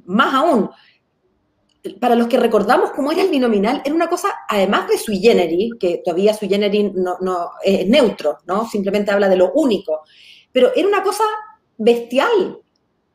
[0.05, 0.71] más aún,
[2.01, 5.75] para los que recordamos cómo era el binominal, era una cosa, además de sui generis,
[5.79, 8.69] que todavía sui generis no, no, es neutro, ¿no?
[8.69, 10.01] Simplemente habla de lo único,
[10.53, 11.25] pero era una cosa
[11.77, 12.61] bestial.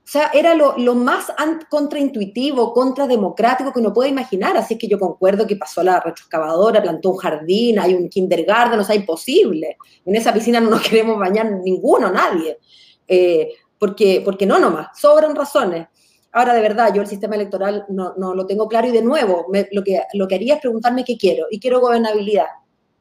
[0.05, 1.31] O sea, era lo, lo más
[1.69, 4.57] contraintuitivo, contrademocrático que uno puede imaginar.
[4.57, 8.83] Así que yo concuerdo que pasó la retroexcavadora, plantó un jardín, hay un kindergarten, o
[8.83, 9.77] sea, imposible.
[10.05, 12.59] En esa piscina no nos queremos bañar ninguno, nadie.
[13.07, 15.87] Eh, porque, porque no nomás, sobran razones.
[16.33, 19.83] Ahora, de verdad, yo el sistema electoral no, lo tengo claro y de nuevo, lo,
[19.83, 21.45] que, lo que haría es preguntarme qué quiero.
[21.51, 22.47] Y quiero gobernabilidad,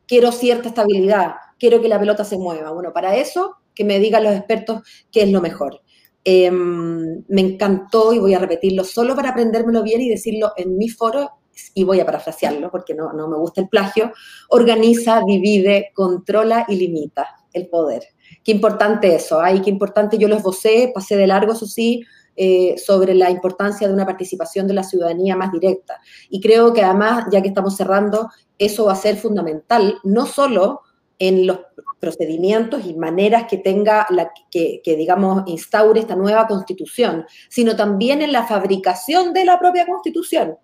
[0.06, 2.72] quiero cierta estabilidad, quiero que la pelota se mueva.
[2.72, 5.80] Bueno, para eso, que me digan los expertos qué es lo mejor.
[6.24, 10.88] Em, me encantó y voy a repetirlo solo para aprendérmelo bien y decirlo en mi
[10.88, 11.30] foro
[11.74, 14.12] y voy a parafrasearlo porque no, no me gusta el plagio,
[14.50, 18.04] organiza, divide, controla y limita el poder.
[18.44, 22.04] Qué importante eso, ay, qué importante, yo lo esbocé, pasé de largo, eso sí,
[22.34, 26.00] eh, sobre la importancia de una participación de la ciudadanía más directa.
[26.30, 30.80] Y creo que además, ya que estamos cerrando, eso va a ser fundamental, no solo
[31.18, 31.60] en los
[32.00, 34.06] procedimientos y maneras que tenga,
[34.50, 39.86] que, que, digamos, instaure esta nueva constitución, sino también en la fabricación de la propia
[39.86, 40.56] constitución.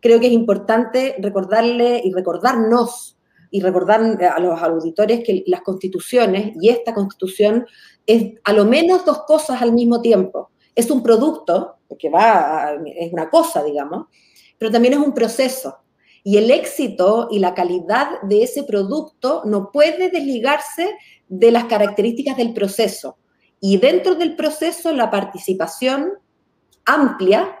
[0.00, 3.18] Creo que es importante recordarle y recordarnos
[3.50, 7.66] y recordar a los auditores que las constituciones y esta constitución
[8.06, 13.12] es a lo menos dos cosas al mismo tiempo es un producto, que va, es
[13.12, 14.06] una cosa, digamos,
[14.58, 15.78] pero también es un proceso.
[16.22, 20.94] Y el éxito y la calidad de ese producto no puede desligarse
[21.28, 23.18] de las características del proceso.
[23.58, 26.12] Y dentro del proceso, la participación
[26.84, 27.56] amplia,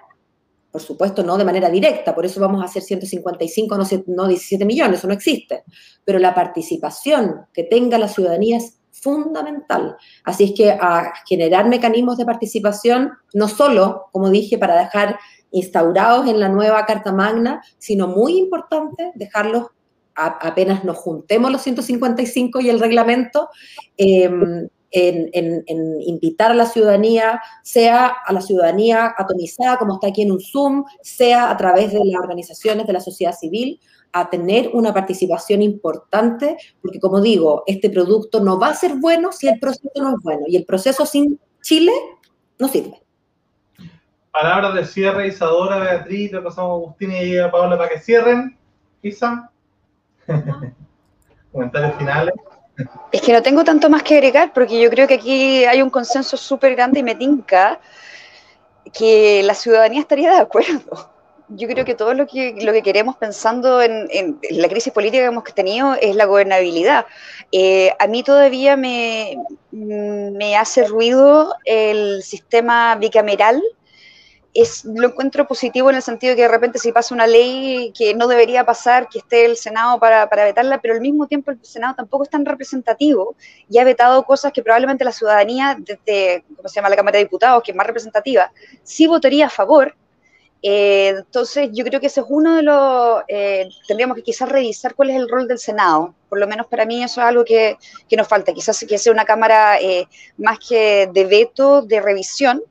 [0.70, 4.64] por supuesto no de manera directa, por eso vamos a hacer 155, no, no 17
[4.64, 5.64] millones, eso no existe,
[6.04, 9.96] pero la participación que tenga la ciudadanía es fundamental.
[10.24, 15.18] Así es que a generar mecanismos de participación, no solo, como dije, para dejar
[15.50, 19.66] instaurados en la nueva Carta Magna, sino muy importante dejarlos
[20.18, 23.48] apenas nos juntemos los 155 y el reglamento,
[23.96, 25.62] em, en,
[26.00, 30.84] invitar a la ciudadanía, sea a la ciudadanía atomizada, como está aquí en un Zoom,
[31.02, 33.80] sea a través de las organizaciones de la sociedad civil,
[34.12, 39.32] a tener una participación importante, porque como digo, este producto no va a ser bueno
[39.32, 41.92] si el proceso no es bueno, y el proceso sin Chile
[42.58, 43.02] no sirve.
[44.30, 48.56] Palabras de cierre, Isadora, Beatriz, le pasamos a Agustín y a Paola para que cierren.
[49.02, 49.50] Isa.
[51.52, 52.34] Comentarios finales.
[53.10, 55.90] Es que no tengo tanto más que agregar porque yo creo que aquí hay un
[55.90, 57.80] consenso súper grande y me tinca
[58.92, 61.17] que la ciudadanía estaría de acuerdo
[61.48, 65.26] yo creo que todo lo que, lo que queremos pensando en, la crisis política que
[65.26, 67.06] hemos tenido es la gobernabilidad.
[67.52, 69.36] Eh, a mí todavía me,
[69.70, 73.62] me, hace ruido el sistema bicameral.
[74.84, 78.12] Lo encuentro positivo en el sentido de que de repente si pasa una ley que
[78.14, 81.64] no debería pasar, que esté el Senado para, para vetarla, pero al mismo tiempo el
[81.64, 83.36] Senado tampoco es tan representativo
[83.70, 87.24] y ha vetado cosas que probablemente la ciudadanía, desde, ¿cómo se llama?, la Cámara de
[87.24, 88.50] Diputados, que es más representativa,
[88.82, 89.94] sí votaría a favor,
[90.60, 94.94] eh, entonces, yo creo que ese es uno de los, eh, tendríamos que quizás revisar
[94.94, 96.14] cuál es el rol del Senado.
[96.28, 97.76] Por lo menos para mí eso es algo que,
[98.08, 98.52] que nos falta.
[98.52, 100.06] Quizás que sea una Cámara eh,
[100.36, 102.62] más que de veto, de revisión.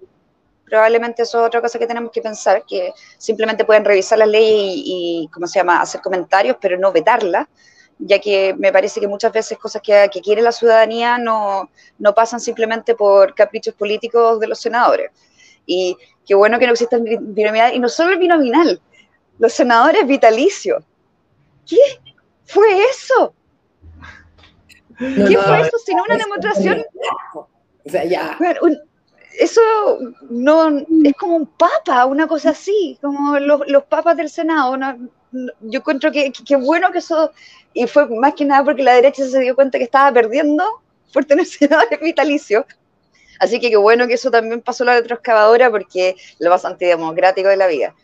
[0.65, 4.83] Probablemente eso es otra cosa que tenemos que pensar, que simplemente pueden revisar la ley
[4.85, 7.47] y, ¿cómo se llama?, hacer comentarios, pero no vetarla,
[7.99, 12.13] ya que me parece que muchas veces cosas que, que quiere la ciudadanía no, no
[12.13, 15.11] pasan simplemente por caprichos políticos de los senadores.
[15.67, 15.95] Y
[16.25, 18.81] qué bueno que no exista el binominal, y no solo el binominal,
[19.37, 20.83] los senadores vitalicios.
[21.67, 21.77] ¿Qué
[22.45, 23.33] fue eso?
[24.97, 25.77] ¿Qué fue eso?
[25.85, 26.83] Sino una demostración.
[27.35, 28.37] O sea, ya.
[29.37, 29.61] eso
[30.29, 34.75] no es como un papa, una cosa así, como los, papas del Senado.
[35.61, 37.31] yo encuentro que, que, bueno que eso,
[37.73, 40.63] y fue más que nada porque la derecha se dio cuenta que estaba perdiendo
[41.13, 42.65] por tener senadores vitalicios,
[43.39, 47.57] Así que qué bueno que eso también pasó la retroexcavadora porque lo más antidemocrático de
[47.57, 47.95] la vida.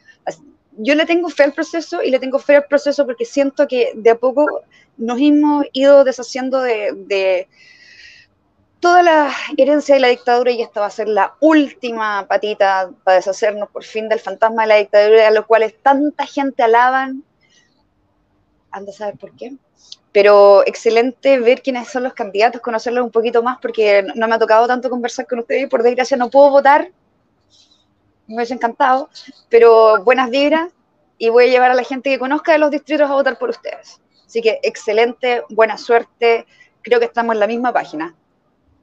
[0.78, 3.92] Yo le tengo fe al proceso y le tengo fe al proceso porque siento que
[3.96, 4.62] de a poco
[4.98, 7.48] nos hemos ido deshaciendo de,
[8.80, 13.18] toda la herencia de la dictadura y esta va a ser la última patita para
[13.18, 17.24] deshacernos por fin del fantasma de la dictadura, a lo cual tanta gente alaban
[18.72, 19.54] anda a saber por qué.
[20.14, 24.40] Pero excelente ver quiénes son los candidatos, conocerlos un poquito más, porque no me ha
[24.40, 25.68] tocado tanto conversar con ustedes.
[25.68, 26.90] Por desgracia, no puedo votar.
[28.28, 29.10] Me hubiese encantado.
[29.50, 30.72] Pero buenas vibras
[31.18, 33.50] y voy a llevar a la gente que conozca de los distritos a votar por
[33.50, 34.00] ustedes.
[34.26, 36.46] Así que excelente, buena suerte.
[36.82, 38.16] Creo que estamos en la misma página.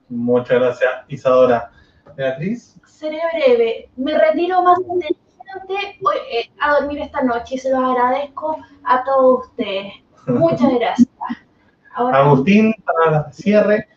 [0.08, 1.70] Muchas gracias, Isadora.
[2.16, 2.76] Beatriz.
[2.86, 3.88] Seré breve.
[3.96, 5.98] Me retiro más inteligente
[6.30, 9.92] eh, a dormir esta noche y se los agradezco a todos ustedes.
[10.26, 11.08] Muchas gracias.
[11.94, 13.88] Agustín, para el cierre.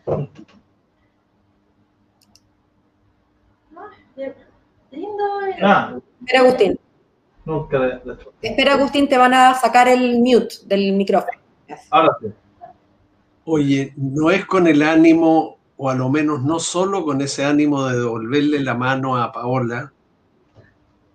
[4.91, 5.23] Lindo.
[5.61, 5.97] Ah.
[6.19, 6.79] Espera, Agustín.
[8.41, 11.39] Espera, Agustín, te van a sacar el mute del micrófono.
[11.89, 12.27] Ahora sí.
[13.45, 17.85] Oye, no es con el ánimo, o a lo menos no solo con ese ánimo
[17.85, 19.92] de devolverle la mano a Paola,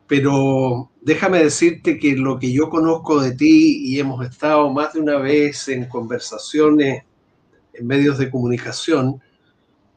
[0.09, 5.01] pero déjame decirte que lo que yo conozco de ti y hemos estado más de
[5.01, 7.05] una vez en conversaciones
[7.75, 9.23] en medios de comunicación,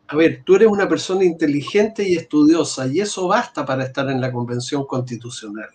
[0.07, 4.19] a ver, tú eres una persona inteligente y estudiosa y eso basta para estar en
[4.19, 5.69] la Convención Constitucional.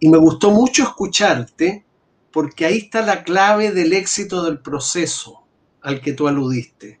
[0.00, 1.84] Y me gustó mucho escucharte
[2.32, 5.44] porque ahí está la clave del éxito del proceso
[5.82, 7.00] al que tú aludiste.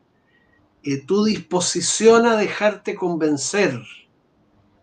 [0.82, 3.80] Eh, tu disposición a dejarte convencer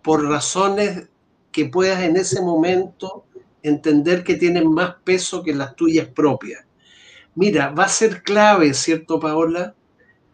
[0.02, 1.10] por razones
[1.56, 3.24] que puedas en ese momento
[3.64, 6.66] entender que tienen más peso que las tuyas propias.
[7.34, 9.74] Mira, va a ser clave, ¿cierto, Paola?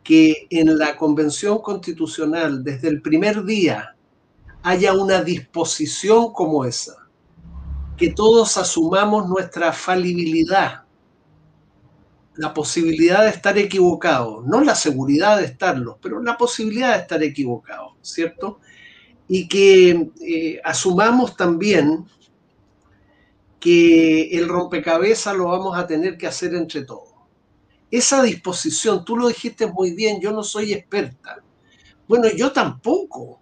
[0.03, 3.95] Que en la Convención Constitucional, desde el primer día,
[4.63, 6.95] haya una disposición como esa
[7.97, 10.85] que todos asumamos nuestra falibilidad,
[12.33, 17.21] la posibilidad de estar equivocados, no la seguridad de estarlo, pero la posibilidad de estar
[17.21, 18.59] equivocados, ¿cierto?
[19.31, 22.05] Y que eh, asumamos también
[23.61, 27.13] que el rompecabezas lo vamos a tener que hacer entre todos.
[27.89, 31.37] Esa disposición, tú lo dijiste muy bien, yo no soy experta.
[32.07, 33.39] Bueno, yo tampoco.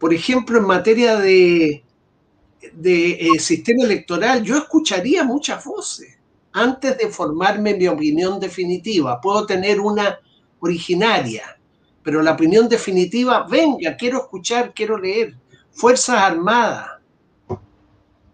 [0.00, 1.84] Por ejemplo, en materia de
[2.74, 6.18] de eh, sistema electoral, yo escucharía muchas voces
[6.52, 9.20] antes de formarme mi opinión definitiva.
[9.20, 10.18] Puedo tener una
[10.60, 11.58] originaria,
[12.02, 15.36] pero la opinión definitiva, venga, quiero escuchar, quiero leer.
[15.70, 16.86] Fuerzas Armadas.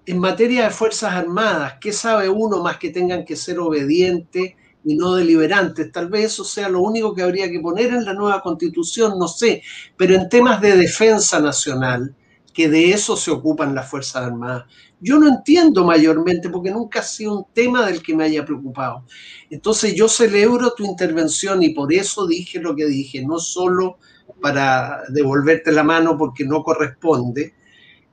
[0.06, 4.94] En materia de Fuerzas Armadas, ¿qué sabe uno más que tengan que ser obedientes y
[4.94, 5.90] no deliberantes?
[5.90, 9.26] Tal vez eso sea lo único que habría que poner en la nueva constitución, no
[9.26, 9.62] sé,
[9.96, 12.14] pero en temas de defensa nacional,
[12.54, 14.64] que de eso se ocupan las Fuerzas Armadas.
[15.00, 19.04] Yo no entiendo mayormente porque nunca ha sido un tema del que me haya preocupado.
[19.50, 23.98] Entonces yo celebro tu intervención y por eso dije lo que dije, no solo
[24.40, 27.54] para devolverte la mano porque no corresponde,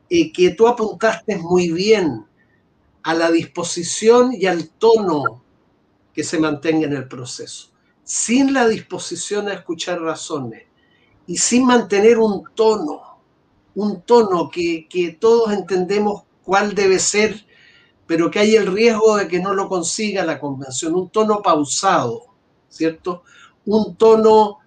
[0.10, 2.26] eh, que tú apuntaste muy bien
[3.04, 5.44] a la disposición y al tono
[6.14, 7.72] que se mantenga en el proceso.
[8.04, 10.64] Sin la disposición a escuchar razones
[11.26, 13.14] y sin mantener un tono
[13.76, 17.46] un tono que, todos entendemos cuál debe ser,
[18.06, 22.24] pero que hay el riesgo de que no lo consiga la convención, un tono pausado,
[22.70, 23.24] ¿cierto?
[23.66, 24.60] Un tono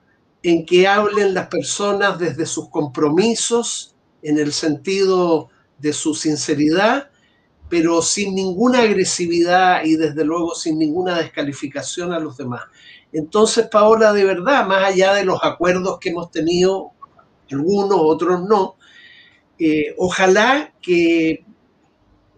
[0.42, 5.48] en que hablen las personas desde sus compromisos, en el sentido
[5.78, 7.10] de su sinceridad,
[7.68, 12.62] pero sin ninguna agresividad y desde luego sin ninguna descalificación a los demás.
[13.12, 16.92] Entonces, Paola, de verdad, más allá de los acuerdos que hemos tenido,
[17.50, 18.76] algunos, otros no,
[19.58, 21.45] eh, ojalá que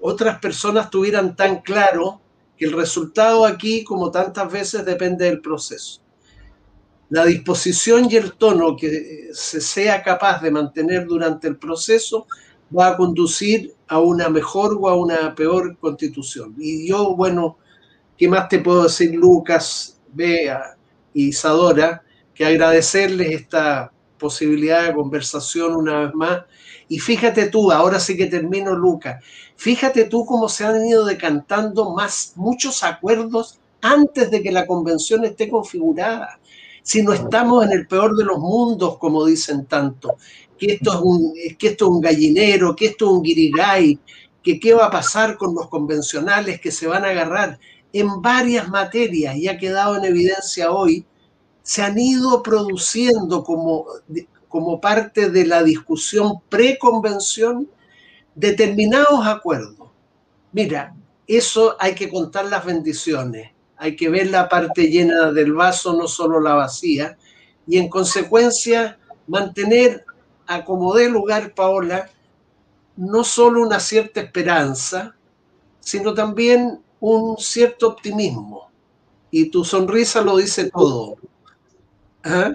[0.01, 2.20] otras personas tuvieran tan claro
[2.57, 6.01] que el resultado aquí, como tantas veces, depende del proceso.
[7.11, 12.27] La disposición y el tono que se sea capaz de mantener durante el proceso
[12.77, 16.55] va a conducir a una mejor o a una peor constitución.
[16.59, 17.57] Y yo, bueno,
[18.16, 20.77] ¿qué más te puedo decir, Lucas, Bea
[21.15, 22.03] y Isadora?
[22.35, 26.43] Que agradecerles esta posibilidad de conversación una vez más
[26.89, 29.20] y fíjate tú, ahora sí que termino, Luca,
[29.59, 35.24] fíjate tú cómo se han ido decantando más muchos acuerdos antes de que la convención
[35.24, 36.39] esté configurada.
[36.82, 40.16] Si no estamos en el peor de los mundos, como dicen tanto,
[40.56, 43.98] que esto es un, que esto es un gallinero, que esto es un guirigay,
[44.43, 47.59] que qué va a pasar con los convencionales que se van a agarrar
[47.93, 51.05] en varias materias, y ha quedado en evidencia hoy,
[51.62, 53.86] se han ido produciendo como
[54.48, 57.68] como parte de la discusión preconvención
[58.39, 59.89] determinados acuerdos.
[60.52, 60.94] Mira,
[61.27, 66.06] eso hay que contar las bendiciones, hay que ver la parte llena del vaso, no
[66.06, 67.19] solo la vacía,
[67.66, 70.05] y en consecuencia mantener
[70.47, 72.09] a como dé lugar, Paola,
[72.97, 75.15] no solo una cierta esperanza,
[75.81, 78.70] sino también un cierto optimismo.
[79.31, 81.16] Y tu sonrisa lo dice todo.
[82.24, 82.52] ¿Ah?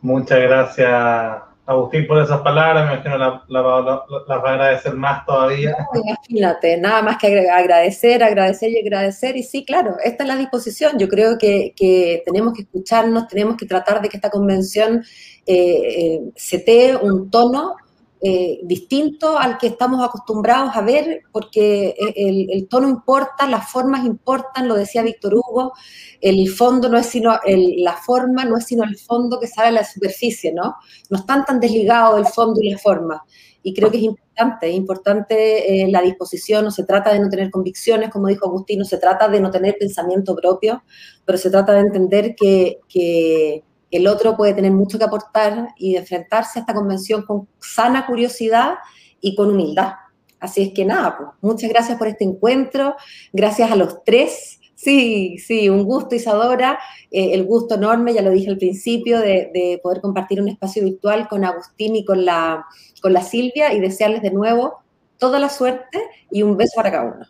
[0.00, 2.86] Muchas gracias, Agustín, por esas palabras.
[2.86, 5.76] Me imagino las la, va a agradecer más todavía.
[5.94, 9.36] imagínate, nada más que agradecer, agradecer y agradecer.
[9.36, 10.98] Y sí, claro, esta es la disposición.
[10.98, 15.04] Yo creo que, que tenemos que escucharnos, tenemos que tratar de que esta convención
[15.46, 17.76] eh, eh, se un tono
[18.22, 24.68] eh, distinto al que estamos acostumbrados a ver, porque el, tono importa, las formas importan,
[24.68, 25.72] lo decía Víctor Hugo,
[26.20, 29.72] el fondo no es sino, la forma no es sino el fondo que sale a
[29.72, 30.76] la superficie, ¿no?
[31.08, 33.24] No están tan desligados el fondo y la forma.
[33.62, 37.50] Y creo que es importante, importante eh, la disposición, no se trata de no tener
[37.50, 40.82] convicciones, como dijo Agustín, no se trata de no tener pensamiento propio,
[41.24, 45.96] pero se trata de entender que, que el otro puede tener mucho que aportar y
[45.96, 48.74] enfrentarse a esta convención con sana curiosidad
[49.20, 49.94] y con humildad.
[50.38, 52.96] Así es que nada, pues, muchas gracias por este encuentro,
[53.32, 54.58] gracias a los tres.
[54.74, 56.78] Sí, sí, un gusto, Isadora,
[57.10, 61.28] eh, el gusto enorme, ya lo dije al principio, de, poder compartir un espacio virtual
[61.28, 62.64] con Agustín y con la,
[63.02, 64.78] con la Silvia y desearles de nuevo
[65.18, 66.00] toda la suerte
[66.30, 67.26] y un beso para cada uno.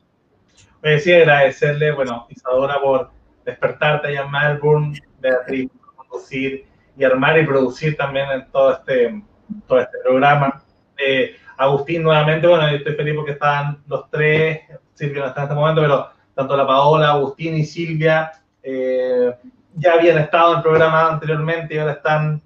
[0.83, 3.11] Me sí, agradecerle, bueno, Isadora, por
[3.45, 5.69] despertarte allá en Melbourne, Beatriz,
[6.11, 6.67] producir
[6.97, 9.23] y armar y producir también en todo este,
[9.67, 10.63] todo este programa.
[10.99, 14.61] Eh, Agustín, nuevamente, bueno, estoy feliz porque están los tres,
[14.95, 18.33] Silvia no está en este momento, pero tanto la Paola, Agustín y Silvia
[18.63, 19.35] eh,
[19.75, 22.43] ya habían estado en el programa anteriormente y ahora están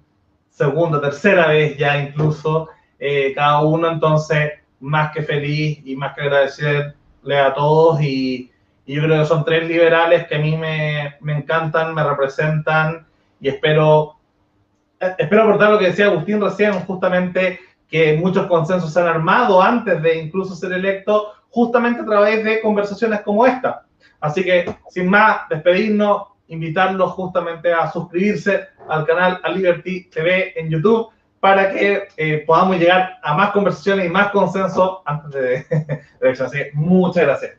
[0.49, 2.69] segunda, tercera vez ya incluso,
[2.99, 8.51] eh, cada uno, entonces, más que feliz y más que agradecerle a todos y,
[8.85, 13.05] y yo creo que son tres liberales que a mí me, me encantan, me representan
[13.45, 14.15] y espero,
[14.99, 20.01] espero aportar lo que decía Agustín recién, justamente que muchos consensos se han armado antes
[20.01, 23.85] de incluso ser electo, justamente a través de conversaciones como esta.
[24.19, 30.71] Así que, sin más, despedirnos, invitarlos justamente a suscribirse al canal a Liberty TV en
[30.71, 31.09] YouTube
[31.39, 35.65] para que eh, podamos llegar a más conversaciones y más consenso antes de,
[36.19, 37.51] de Así que muchas gracias.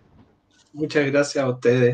[0.73, 1.85] Muchas gracias a ustedes.